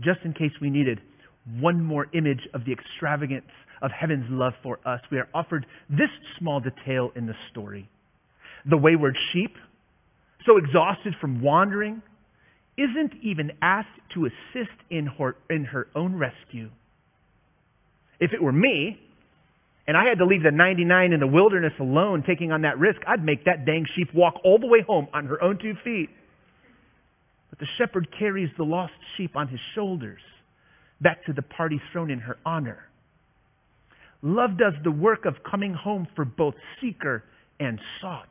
Just 0.00 0.20
in 0.24 0.32
case 0.32 0.52
we 0.60 0.70
needed 0.70 1.00
one 1.58 1.82
more 1.82 2.06
image 2.12 2.48
of 2.54 2.64
the 2.64 2.72
extravagance 2.72 3.50
of 3.82 3.90
heaven's 3.90 4.26
love 4.30 4.52
for 4.62 4.78
us, 4.86 5.00
we 5.10 5.18
are 5.18 5.28
offered 5.34 5.66
this 5.88 6.08
small 6.38 6.60
detail 6.60 7.12
in 7.16 7.26
the 7.26 7.34
story. 7.50 7.88
The 8.68 8.76
wayward 8.76 9.16
sheep, 9.32 9.54
so 10.46 10.56
exhausted 10.56 11.14
from 11.20 11.42
wandering, 11.42 12.02
isn't 12.78 13.12
even 13.22 13.52
asked 13.60 13.88
to 14.14 14.26
assist 14.26 14.76
in 14.90 15.06
her, 15.06 15.36
in 15.50 15.64
her 15.64 15.88
own 15.94 16.16
rescue. 16.16 16.70
If 18.20 18.32
it 18.32 18.42
were 18.42 18.52
me, 18.52 18.98
and 19.86 19.96
I 19.96 20.04
had 20.08 20.18
to 20.18 20.24
leave 20.24 20.44
the 20.44 20.52
99 20.52 21.12
in 21.12 21.20
the 21.20 21.26
wilderness 21.26 21.72
alone 21.80 22.22
taking 22.26 22.52
on 22.52 22.62
that 22.62 22.78
risk, 22.78 23.00
I'd 23.06 23.24
make 23.24 23.44
that 23.46 23.66
dang 23.66 23.84
sheep 23.96 24.08
walk 24.14 24.34
all 24.44 24.58
the 24.58 24.66
way 24.66 24.80
home 24.86 25.08
on 25.12 25.26
her 25.26 25.42
own 25.42 25.58
two 25.58 25.74
feet. 25.84 26.08
But 27.52 27.58
the 27.58 27.66
shepherd 27.76 28.08
carries 28.18 28.48
the 28.56 28.64
lost 28.64 28.94
sheep 29.18 29.36
on 29.36 29.46
his 29.46 29.60
shoulders 29.74 30.22
back 31.02 31.22
to 31.26 31.34
the 31.34 31.42
party 31.42 31.78
thrown 31.92 32.10
in 32.10 32.20
her 32.20 32.38
honor. 32.46 32.88
Love 34.22 34.56
does 34.56 34.72
the 34.84 34.90
work 34.90 35.26
of 35.26 35.34
coming 35.48 35.74
home 35.74 36.08
for 36.16 36.24
both 36.24 36.54
seeker 36.80 37.22
and 37.60 37.78
sought. 38.00 38.30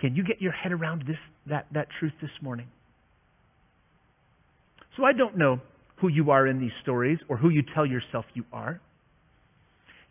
Can 0.00 0.16
you 0.16 0.24
get 0.24 0.42
your 0.42 0.50
head 0.50 0.72
around 0.72 1.04
this 1.06 1.18
that, 1.46 1.66
that 1.72 1.86
truth 2.00 2.14
this 2.20 2.32
morning? 2.40 2.66
So 4.96 5.04
I 5.04 5.12
don't 5.12 5.38
know 5.38 5.60
who 5.98 6.08
you 6.08 6.32
are 6.32 6.48
in 6.48 6.58
these 6.58 6.72
stories 6.82 7.20
or 7.28 7.36
who 7.36 7.50
you 7.50 7.62
tell 7.76 7.86
yourself 7.86 8.24
you 8.34 8.44
are. 8.52 8.80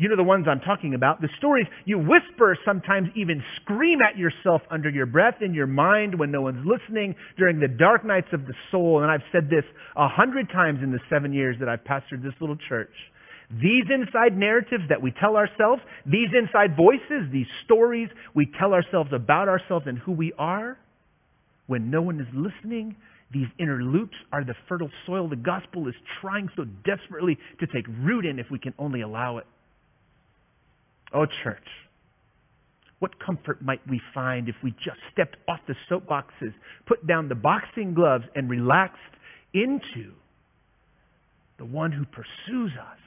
You 0.02 0.10
know 0.10 0.16
the 0.16 0.24
ones 0.24 0.48
I'm 0.50 0.62
talking 0.62 0.96
about. 0.96 1.22
The 1.22 1.30
stories 1.38 1.68
you 1.86 2.00
whisper, 2.00 2.58
sometimes 2.66 3.10
even 3.16 3.44
scream 3.62 4.00
at 4.02 4.18
yourself 4.18 4.64
under 4.72 4.90
your 4.90 5.06
breath 5.06 5.36
in 5.42 5.54
your 5.54 5.68
mind 5.68 6.18
when 6.18 6.32
no 6.32 6.42
one's 6.42 6.66
listening 6.66 7.14
during 7.38 7.60
the 7.60 7.68
dark 7.68 8.04
nights 8.04 8.30
of 8.34 8.48
the 8.48 8.56
soul. 8.72 9.04
And 9.04 9.12
I've 9.12 9.22
said 9.32 9.48
this 9.48 9.64
a 9.96 10.08
hundred 10.08 10.50
times 10.50 10.80
in 10.82 10.92
the 10.92 10.98
seven 11.08 11.32
years 11.34 11.56
that 11.60 11.70
I've 11.70 11.84
pastored 11.84 12.24
this 12.24 12.34
little 12.42 12.58
church. 12.68 12.90
These 13.52 13.84
inside 13.94 14.36
narratives 14.36 14.86
that 14.90 15.00
we 15.00 15.14
tell 15.22 15.36
ourselves, 15.36 15.84
these 16.04 16.30
inside 16.34 16.76
voices, 16.76 17.30
these 17.32 17.46
stories 17.66 18.10
we 18.34 18.52
tell 18.60 18.74
ourselves 18.74 19.12
about 19.14 19.50
ourselves 19.50 19.86
and 19.88 20.00
who 20.00 20.14
we 20.14 20.34
are, 20.40 20.80
when 21.68 21.92
no 21.92 22.02
one 22.02 22.20
is 22.20 22.28
listening, 22.34 22.96
these 23.32 23.48
inner 23.60 23.84
loops 23.84 24.18
are 24.34 24.44
the 24.44 24.56
fertile 24.68 24.90
soil 25.06 25.30
the 25.30 25.36
gospel 25.36 25.88
is 25.88 25.94
trying 26.22 26.50
so 26.56 26.66
desperately 26.86 27.38
to 27.60 27.68
take 27.68 27.86
root 28.00 28.26
in 28.26 28.40
if 28.40 28.48
we 28.50 28.58
can 28.58 28.74
only 28.80 29.02
allow 29.02 29.38
it. 29.38 29.46
Oh, 31.14 31.26
church, 31.44 31.68
what 33.00 33.12
comfort 33.20 33.62
might 33.62 33.82
we 33.90 34.00
find 34.14 34.48
if 34.48 34.56
we 34.64 34.72
just 34.72 35.00
stepped 35.12 35.36
off 35.48 35.60
the 35.68 35.76
soapboxes, 35.90 36.54
put 36.86 37.06
down 37.08 37.28
the 37.28 37.36
boxing 37.36 37.94
gloves, 37.94 38.24
and 38.36 38.50
relaxed 38.50 39.00
into 39.54 40.12
the 41.58 41.66
one 41.66 41.92
who 41.92 42.06
pursues 42.06 42.72
us, 42.80 43.00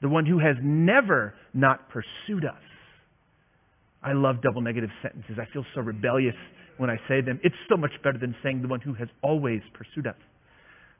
the 0.00 0.08
one 0.08 0.26
who 0.26 0.38
has 0.38 0.56
never 0.62 1.34
not 1.54 1.88
pursued 1.90 2.44
us? 2.44 2.62
I 4.02 4.14
love 4.14 4.42
double 4.42 4.60
negative 4.60 4.90
sentences. 5.00 5.36
I 5.40 5.52
feel 5.52 5.64
so 5.74 5.80
rebellious 5.80 6.34
when 6.78 6.90
I 6.90 6.96
say 7.08 7.20
them. 7.20 7.38
It's 7.44 7.54
so 7.68 7.76
much 7.76 7.92
better 8.02 8.18
than 8.18 8.34
saying 8.42 8.62
the 8.62 8.68
one 8.68 8.80
who 8.80 8.94
has 8.94 9.08
always 9.22 9.60
pursued 9.74 10.06
us. 10.06 10.16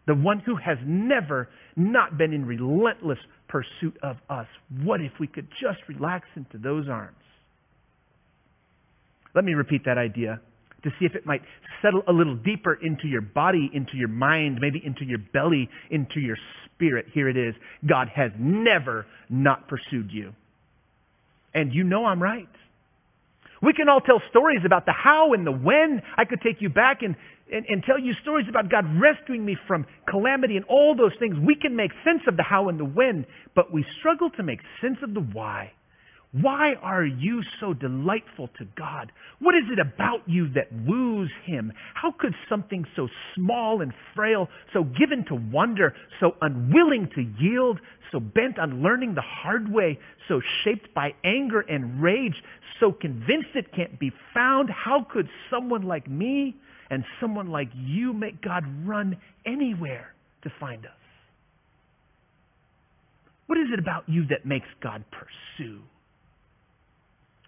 The 0.07 0.15
one 0.15 0.41
who 0.41 0.57
has 0.57 0.79
never 0.85 1.49
not 1.75 2.19
been 2.19 2.33
in 2.33 2.45
relentless 2.45 3.19
pursuit 3.53 3.97
of 4.03 4.17
us. 4.31 4.47
What 4.83 5.03
if 5.03 5.13
we 5.21 5.27
could 5.27 5.47
just 5.61 5.79
relax 5.89 6.27
into 6.35 6.57
those 6.57 6.89
arms? 6.89 7.17
Let 9.35 9.45
me 9.45 9.53
repeat 9.53 9.83
that 9.85 9.99
idea 9.99 10.41
to 10.85 10.91
see 10.99 11.05
if 11.05 11.15
it 11.15 11.27
might 11.27 11.43
settle 11.83 12.03
a 12.09 12.13
little 12.13 12.37
deeper 12.37 12.75
into 12.75 13.07
your 13.07 13.21
body, 13.21 13.71
into 13.73 13.93
your 13.95 14.09
mind, 14.09 14.59
maybe 14.61 14.83
into 14.85 15.05
your 15.05 15.19
belly, 15.33 15.69
into 15.91 16.19
your 16.19 16.37
spirit. 16.75 17.07
Here 17.13 17.29
it 17.29 17.37
is. 17.37 17.55
God 17.89 18.09
has 18.15 18.33
never 18.39 19.07
not 19.29 19.69
pursued 19.69 20.11
you. 20.11 20.33
And 21.55 21.73
you 21.73 21.85
know 21.85 22.07
I'm 22.07 22.23
right. 22.23 22.49
We 23.63 23.73
can 23.73 23.89
all 23.89 24.01
tell 24.01 24.21
stories 24.31 24.63
about 24.67 24.87
the 24.87 24.93
how 24.93 25.35
and 25.35 25.47
the 25.47 25.53
when. 25.53 26.03
I 26.17 26.25
could 26.25 26.41
take 26.43 26.57
you 26.61 26.69
back 26.69 27.03
and, 27.03 27.15
and, 27.53 27.67
and, 27.69 27.83
tell 27.85 27.99
you 27.99 28.13
stories 28.23 28.47
about 28.49 28.71
God 28.71 28.85
rescuing 29.01 29.45
me 29.45 29.57
from 29.69 29.87
calamity 30.09 30.57
and 30.57 30.65
all 30.67 30.97
those 30.97 31.13
things. 31.19 31.37
We 31.47 31.55
can 31.55 31.77
make 31.77 31.91
sense 32.05 32.23
of 32.27 32.37
the 32.37 32.43
how 32.43 32.69
and 32.69 32.81
the 32.81 32.85
when, 32.85 33.27
but 33.55 33.73
we 33.73 33.85
struggle 33.99 34.31
to 34.31 34.43
make 34.43 34.61
sense 34.81 34.99
of 35.03 35.15
the 35.15 35.21
why. 35.21 35.73
Why 36.33 36.73
are 36.81 37.05
you 37.05 37.43
so 37.61 37.75
delightful 37.75 38.49
to 38.59 38.65
God? 38.75 39.13
What 39.41 39.55
is 39.55 39.65
it 39.71 39.79
about 39.79 40.27
you 40.27 40.49
that 40.55 40.73
woos 40.73 41.29
Him? 41.45 41.73
How 41.93 42.11
could 42.19 42.33
something 42.49 42.87
so 42.97 43.09
small 43.35 43.83
and 43.83 43.93
frail, 44.17 44.49
so 44.73 44.83
given 44.83 45.27
to 45.29 45.35
wonder, 45.35 45.95
so 46.21 46.33
unwilling 46.41 47.11
to 47.15 47.23
yield, 47.39 47.81
so 48.11 48.19
bent 48.19 48.59
on 48.59 48.83
learning 48.83 49.15
the 49.15 49.23
hard 49.23 49.71
way, 49.71 49.99
so 50.27 50.41
shaped 50.65 50.95
by 50.95 51.11
anger 51.23 51.61
and 51.61 52.03
rage, 52.03 52.37
so 52.81 52.93
convinced 52.93 53.51
it 53.55 53.67
can't 53.77 54.01
be 54.01 54.11
found, 54.33 54.71
how 54.71 55.07
could 55.13 55.29
someone 55.51 55.83
like 55.83 56.09
me 56.09 56.57
and 56.93 57.05
someone 57.23 57.49
like 57.49 57.71
you 57.75 58.13
make 58.13 58.43
God 58.43 58.65
run 58.87 59.17
anywhere 59.47 60.13
to 60.43 60.51
find 60.61 60.85
us? 60.85 60.93
What 63.47 63.59
is 63.59 63.69
it 63.73 63.79
about 63.79 64.05
you 64.09 64.27
that 64.27 64.45
makes 64.45 64.67
God 64.83 65.03
pursue? 65.11 65.81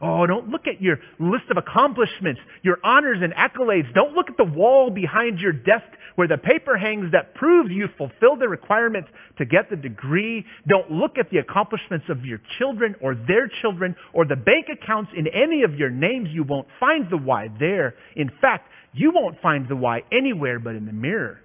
Oh, 0.01 0.27
don't 0.27 0.49
look 0.49 0.63
at 0.67 0.81
your 0.81 0.97
list 1.21 1.45
of 1.51 1.59
accomplishments, 1.59 2.41
your 2.63 2.79
honors 2.83 3.19
and 3.23 3.35
accolades. 3.35 3.93
Don't 3.95 4.15
look 4.15 4.31
at 4.31 4.37
the 4.39 4.45
wall 4.45 4.91
behind 4.91 5.39
your 5.39 5.53
desk 5.53 5.87
where 6.15 6.27
the 6.27 6.39
paper 6.39 6.79
hangs 6.79 7.13
that 7.13 7.35
proves 7.35 7.71
you 7.71 7.87
fulfilled 7.99 8.41
the 8.41 8.49
requirements 8.49 9.09
to 9.39 9.45
get 9.45 9.69
the 9.69 9.77
degree. 9.77 10.45
Don't 10.67 10.91
look 10.91 11.19
at 11.19 11.31
the 11.31 11.39
accomplishments 11.39 12.07
of 12.09 12.25
your 12.25 12.41
children 12.59 12.95
or 13.03 13.15
their 13.15 13.51
children 13.63 13.95
or 14.15 14.25
the 14.25 14.37
bank 14.37 14.67
accounts 14.73 15.11
in 15.17 15.27
any 15.29 15.63
of 15.65 15.75
your 15.75 15.91
names. 15.91 16.29
You 16.33 16.45
won't 16.45 16.69
find 16.81 17.11
the 17.11 17.19
why 17.19 17.49
there. 17.59 17.95
In 18.17 18.31
fact, 18.41 18.69
you 18.95 19.13
won't 19.15 19.41
find 19.41 19.69
the 19.69 19.77
why 19.77 20.03
anywhere 20.13 20.59
but 20.59 20.75
in 20.75 20.87
the 20.87 20.93
mirror. 20.93 21.41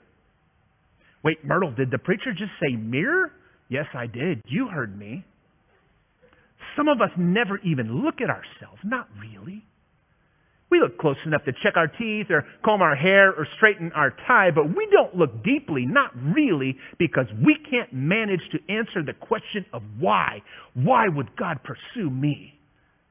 Wait, 1.23 1.43
Myrtle, 1.43 1.71
did 1.71 1.91
the 1.91 1.97
preacher 1.97 2.31
just 2.31 2.51
say 2.62 2.75
mirror? 2.75 3.31
Yes, 3.67 3.85
I 3.93 4.07
did. 4.07 4.41
You 4.47 4.67
heard 4.67 4.97
me. 4.97 5.25
Some 6.75 6.88
of 6.88 7.01
us 7.01 7.09
never 7.17 7.59
even 7.59 8.03
look 8.03 8.21
at 8.21 8.29
ourselves. 8.29 8.79
Not 8.83 9.07
really. 9.19 9.63
We 10.71 10.79
look 10.79 10.99
close 10.99 11.17
enough 11.25 11.43
to 11.45 11.51
check 11.63 11.73
our 11.75 11.88
teeth 11.88 12.27
or 12.29 12.45
comb 12.63 12.81
our 12.81 12.95
hair 12.95 13.31
or 13.31 13.47
straighten 13.57 13.91
our 13.93 14.12
tie, 14.27 14.51
but 14.53 14.67
we 14.67 14.88
don't 14.91 15.15
look 15.15 15.43
deeply, 15.43 15.85
not 15.85 16.12
really, 16.15 16.77
because 16.99 17.25
we 17.43 17.57
can't 17.69 17.91
manage 17.91 18.41
to 18.51 18.73
answer 18.73 19.01
the 19.03 19.13
question 19.13 19.65
of 19.73 19.81
why. 19.99 20.41
Why 20.75 21.07
would 21.07 21.35
God 21.35 21.59
pursue 21.63 22.09
me? 22.09 22.53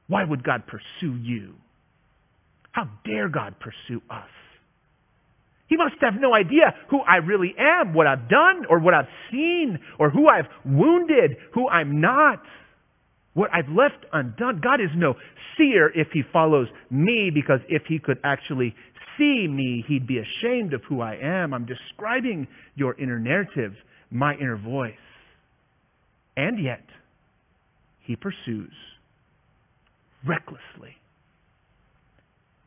Why 0.07 0.25
would 0.25 0.45
God 0.45 0.63
pursue 0.67 1.17
you? 1.17 1.55
How 2.79 2.89
dare 3.05 3.29
God 3.29 3.57
pursue 3.59 4.01
us? 4.09 4.29
He 5.67 5.77
must 5.77 5.97
have 6.01 6.15
no 6.21 6.33
idea 6.33 6.77
who 6.89 7.01
I 7.01 7.17
really 7.17 7.53
am, 7.59 7.93
what 7.93 8.07
I've 8.07 8.29
done, 8.29 8.67
or 8.71 8.79
what 8.79 8.95
I've 8.95 9.09
seen, 9.33 9.81
or 9.99 10.11
who 10.11 10.29
I've 10.29 10.45
wounded, 10.65 11.39
who 11.55 11.69
I'm 11.69 12.01
not. 12.01 12.41
What 13.35 13.51
I've 13.53 13.69
left 13.69 14.07
undone. 14.13 14.61
God 14.63 14.81
is 14.81 14.91
no 14.95 15.15
seer 15.57 15.91
if 15.93 16.07
he 16.13 16.23
follows 16.33 16.69
me, 16.89 17.33
because 17.35 17.59
if 17.69 17.83
he 17.89 17.99
could 17.99 18.21
actually 18.23 18.77
see 19.19 19.49
me, 19.49 19.85
he'd 19.89 20.07
be 20.07 20.21
ashamed 20.21 20.73
of 20.73 20.81
who 20.89 21.01
I 21.01 21.17
am. 21.21 21.53
I'm 21.53 21.67
describing 21.67 22.47
your 22.77 22.95
inner 22.95 23.19
narrative, 23.19 23.73
my 24.13 24.35
inner 24.37 24.57
voice. 24.57 24.95
And 26.37 26.63
yet, 26.63 26.85
he 28.03 28.15
pursues 28.15 28.73
recklessly, 30.25 30.95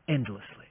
endlessly. 0.08 0.68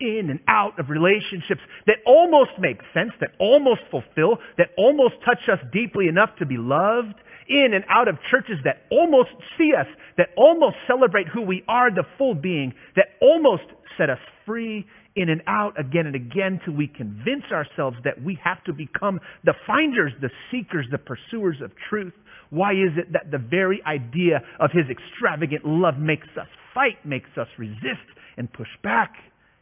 In 0.00 0.30
and 0.30 0.40
out 0.48 0.78
of 0.80 0.90
relationships 0.90 1.60
that 1.86 2.02
almost 2.06 2.50
make 2.58 2.78
sense, 2.92 3.12
that 3.20 3.30
almost 3.38 3.82
fulfill, 3.90 4.38
that 4.58 4.70
almost 4.76 5.14
touch 5.24 5.46
us 5.50 5.60
deeply 5.72 6.08
enough 6.08 6.30
to 6.38 6.46
be 6.46 6.56
loved, 6.58 7.14
in 7.48 7.74
and 7.74 7.84
out 7.88 8.08
of 8.08 8.16
churches 8.30 8.56
that 8.64 8.82
almost 8.90 9.30
see 9.58 9.72
us, 9.78 9.86
that 10.16 10.28
almost 10.36 10.76
celebrate 10.86 11.28
who 11.28 11.42
we 11.42 11.62
are, 11.68 11.90
the 11.90 12.04
full 12.18 12.34
being, 12.34 12.74
that 12.96 13.06
almost 13.20 13.64
set 13.96 14.10
us 14.10 14.18
free 14.46 14.86
in 15.16 15.28
and 15.28 15.42
out 15.46 15.78
again 15.78 16.06
and 16.06 16.14
again 16.14 16.60
till 16.64 16.74
we 16.74 16.88
convince 16.88 17.44
ourselves 17.52 17.96
that 18.04 18.22
we 18.22 18.38
have 18.42 18.62
to 18.64 18.72
become 18.72 19.20
the 19.44 19.54
finders, 19.66 20.12
the 20.20 20.30
seekers, 20.50 20.86
the 20.90 20.98
pursuers 20.98 21.56
of 21.62 21.70
truth. 21.88 22.14
Why 22.50 22.72
is 22.72 22.96
it 22.96 23.12
that 23.12 23.30
the 23.30 23.38
very 23.38 23.82
idea 23.86 24.40
of 24.60 24.70
His 24.72 24.84
extravagant 24.90 25.64
love 25.64 25.98
makes 25.98 26.28
us 26.40 26.48
fight, 26.74 27.04
makes 27.04 27.30
us 27.36 27.48
resist 27.58 28.08
and 28.36 28.52
push 28.52 28.68
back? 28.82 29.12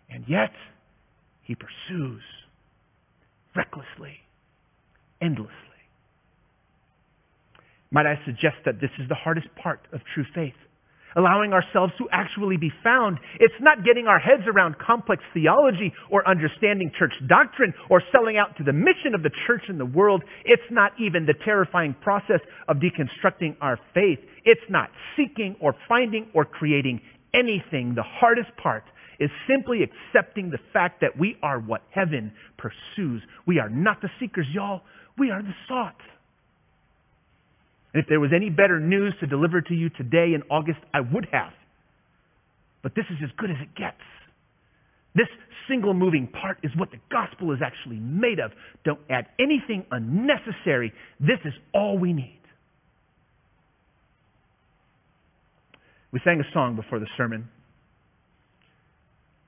And 0.08 0.24
yet, 0.28 0.52
He 1.42 1.54
pursues 1.54 2.22
recklessly, 3.54 4.18
endlessly. 5.20 5.54
Might 7.90 8.06
I 8.06 8.14
suggest 8.24 8.56
that 8.64 8.80
this 8.80 8.90
is 9.00 9.08
the 9.08 9.16
hardest 9.16 9.48
part 9.60 9.80
of 9.92 10.00
true 10.14 10.24
faith? 10.34 10.54
Allowing 11.16 11.52
ourselves 11.52 11.92
to 11.98 12.08
actually 12.12 12.56
be 12.56 12.70
found. 12.84 13.18
It's 13.38 13.54
not 13.60 13.84
getting 13.84 14.06
our 14.06 14.18
heads 14.18 14.42
around 14.46 14.76
complex 14.78 15.22
theology 15.34 15.92
or 16.10 16.26
understanding 16.28 16.90
church 16.98 17.12
doctrine 17.28 17.74
or 17.88 18.02
selling 18.12 18.36
out 18.36 18.56
to 18.58 18.64
the 18.64 18.72
mission 18.72 19.14
of 19.14 19.22
the 19.22 19.30
church 19.46 19.62
in 19.68 19.78
the 19.78 19.86
world. 19.86 20.22
It's 20.44 20.62
not 20.70 20.92
even 21.00 21.26
the 21.26 21.34
terrifying 21.44 21.94
process 22.00 22.40
of 22.68 22.76
deconstructing 22.76 23.56
our 23.60 23.78
faith. 23.94 24.20
It's 24.44 24.60
not 24.68 24.90
seeking 25.16 25.56
or 25.60 25.74
finding 25.88 26.28
or 26.34 26.44
creating 26.44 27.00
anything. 27.34 27.94
The 27.94 28.04
hardest 28.04 28.50
part 28.62 28.84
is 29.18 29.30
simply 29.48 29.80
accepting 29.82 30.50
the 30.50 30.58
fact 30.72 31.00
that 31.02 31.18
we 31.18 31.36
are 31.42 31.60
what 31.60 31.82
heaven 31.90 32.32
pursues. 32.56 33.22
We 33.46 33.58
are 33.58 33.68
not 33.68 34.00
the 34.00 34.08
seekers, 34.18 34.46
y'all. 34.52 34.80
We 35.18 35.30
are 35.30 35.42
the 35.42 35.54
sought. 35.68 36.00
And 37.92 38.02
if 38.02 38.08
there 38.08 38.20
was 38.20 38.30
any 38.34 38.50
better 38.50 38.78
news 38.78 39.14
to 39.20 39.26
deliver 39.26 39.60
to 39.60 39.74
you 39.74 39.90
today 39.90 40.32
in 40.34 40.42
August, 40.50 40.78
I 40.94 41.00
would 41.00 41.26
have. 41.32 41.52
But 42.82 42.94
this 42.94 43.04
is 43.10 43.18
as 43.22 43.30
good 43.36 43.50
as 43.50 43.56
it 43.60 43.74
gets. 43.74 44.00
This 45.14 45.26
single 45.68 45.92
moving 45.92 46.28
part 46.28 46.58
is 46.62 46.70
what 46.76 46.90
the 46.90 46.98
gospel 47.10 47.52
is 47.52 47.58
actually 47.64 47.98
made 47.98 48.38
of. 48.38 48.52
Don't 48.84 49.00
add 49.10 49.26
anything 49.38 49.84
unnecessary. 49.90 50.92
This 51.18 51.38
is 51.44 51.52
all 51.74 51.98
we 51.98 52.12
need. 52.12 52.40
We 56.12 56.20
sang 56.24 56.40
a 56.40 56.52
song 56.52 56.76
before 56.76 56.98
the 56.98 57.06
sermon. 57.16 57.48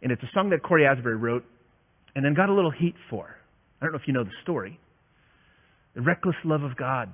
And 0.02 0.10
it's 0.10 0.22
a 0.22 0.30
song 0.34 0.50
that 0.50 0.62
Cory 0.62 0.86
Asbury 0.86 1.16
wrote 1.16 1.44
and 2.14 2.24
then 2.24 2.34
got 2.34 2.48
a 2.48 2.52
little 2.52 2.70
heat 2.70 2.94
for. 3.08 3.36
I 3.80 3.84
don't 3.84 3.92
know 3.92 3.98
if 3.98 4.06
you 4.06 4.12
know 4.12 4.24
the 4.24 4.30
story. 4.42 4.78
The 5.94 6.02
reckless 6.02 6.36
love 6.44 6.62
of 6.62 6.76
God. 6.76 7.10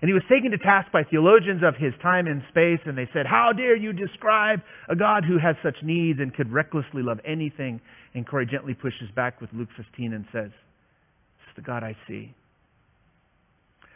And 0.00 0.08
he 0.08 0.14
was 0.14 0.22
taken 0.30 0.52
to 0.52 0.58
task 0.58 0.92
by 0.92 1.02
theologians 1.02 1.62
of 1.66 1.74
his 1.74 1.92
time 2.02 2.26
and 2.26 2.42
space, 2.50 2.78
and 2.86 2.96
they 2.96 3.08
said, 3.12 3.26
How 3.26 3.50
dare 3.52 3.76
you 3.76 3.92
describe 3.92 4.60
a 4.88 4.94
God 4.94 5.24
who 5.24 5.38
has 5.38 5.56
such 5.62 5.76
needs 5.82 6.20
and 6.20 6.34
could 6.34 6.52
recklessly 6.52 7.02
love 7.02 7.18
anything? 7.26 7.80
And 8.14 8.26
Cory 8.26 8.46
gently 8.46 8.74
pushes 8.74 9.10
back 9.16 9.40
with 9.40 9.50
Luke 9.52 9.70
15 9.76 10.12
and 10.12 10.24
says, 10.32 10.50
This 10.50 11.50
is 11.50 11.56
the 11.56 11.62
God 11.62 11.82
I 11.82 11.96
see. 12.06 12.32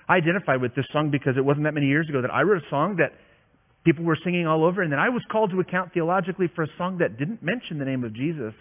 I 0.08 0.16
identify 0.16 0.56
with 0.56 0.74
this 0.74 0.86
song 0.92 1.10
because 1.10 1.34
it 1.36 1.44
wasn't 1.44 1.64
that 1.64 1.74
many 1.74 1.86
years 1.86 2.08
ago 2.08 2.20
that 2.20 2.32
I 2.32 2.42
wrote 2.42 2.62
a 2.62 2.68
song 2.68 2.96
that 2.96 3.12
people 3.84 4.04
were 4.04 4.18
singing 4.24 4.46
all 4.46 4.64
over, 4.64 4.82
and 4.82 4.90
then 4.90 4.98
I 4.98 5.08
was 5.08 5.22
called 5.30 5.50
to 5.52 5.60
account 5.60 5.94
theologically 5.94 6.50
for 6.54 6.64
a 6.64 6.68
song 6.76 6.98
that 6.98 7.16
didn't 7.16 7.44
mention 7.44 7.78
the 7.78 7.84
name 7.84 8.02
of 8.02 8.12
Jesus. 8.12 8.54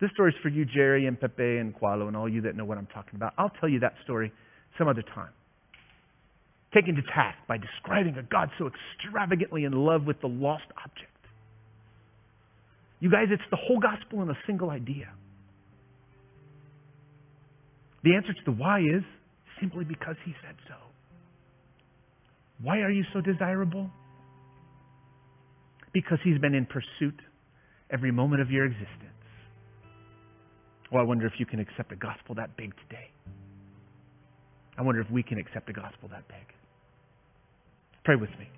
This 0.00 0.10
story's 0.14 0.34
for 0.42 0.48
you, 0.48 0.64
Jerry 0.64 1.06
and 1.06 1.20
Pepe 1.20 1.58
and 1.58 1.74
Qualo, 1.76 2.08
and 2.08 2.16
all 2.16 2.28
you 2.28 2.40
that 2.42 2.56
know 2.56 2.64
what 2.64 2.78
I'm 2.78 2.88
talking 2.88 3.16
about. 3.16 3.34
I'll 3.36 3.52
tell 3.60 3.68
you 3.68 3.80
that 3.80 3.94
story 4.04 4.32
some 4.78 4.88
other 4.88 5.02
time 5.14 5.35
taken 6.76 6.94
to 6.94 7.02
task 7.02 7.38
by 7.48 7.56
describing 7.56 8.16
a 8.18 8.22
God 8.22 8.50
so 8.58 8.68
extravagantly 8.68 9.64
in 9.64 9.72
love 9.72 10.04
with 10.04 10.20
the 10.20 10.28
lost 10.28 10.66
object. 10.76 11.10
You 13.00 13.10
guys, 13.10 13.26
it's 13.30 13.42
the 13.50 13.56
whole 13.56 13.80
gospel 13.80 14.22
in 14.22 14.30
a 14.30 14.38
single 14.46 14.70
idea. 14.70 15.08
The 18.04 18.14
answer 18.14 18.32
to 18.32 18.40
the 18.44 18.52
why 18.52 18.80
is 18.80 19.02
simply 19.60 19.84
because 19.84 20.16
he 20.24 20.32
said 20.44 20.54
so. 20.68 20.74
Why 22.62 22.78
are 22.78 22.90
you 22.90 23.04
so 23.12 23.20
desirable? 23.20 23.90
Because 25.92 26.18
he's 26.24 26.38
been 26.38 26.54
in 26.54 26.66
pursuit 26.66 27.18
every 27.90 28.12
moment 28.12 28.42
of 28.42 28.50
your 28.50 28.66
existence. 28.66 28.90
Well, 30.92 31.02
I 31.02 31.06
wonder 31.06 31.26
if 31.26 31.34
you 31.38 31.46
can 31.46 31.58
accept 31.58 31.90
a 31.92 31.96
gospel 31.96 32.34
that 32.36 32.56
big 32.56 32.72
today. 32.88 33.10
I 34.78 34.82
wonder 34.82 35.00
if 35.00 35.10
we 35.10 35.22
can 35.22 35.38
accept 35.38 35.68
a 35.68 35.72
gospel 35.72 36.08
that 36.10 36.28
big. 36.28 36.55
Pray 38.06 38.14
with 38.14 38.30
me. 38.38 38.48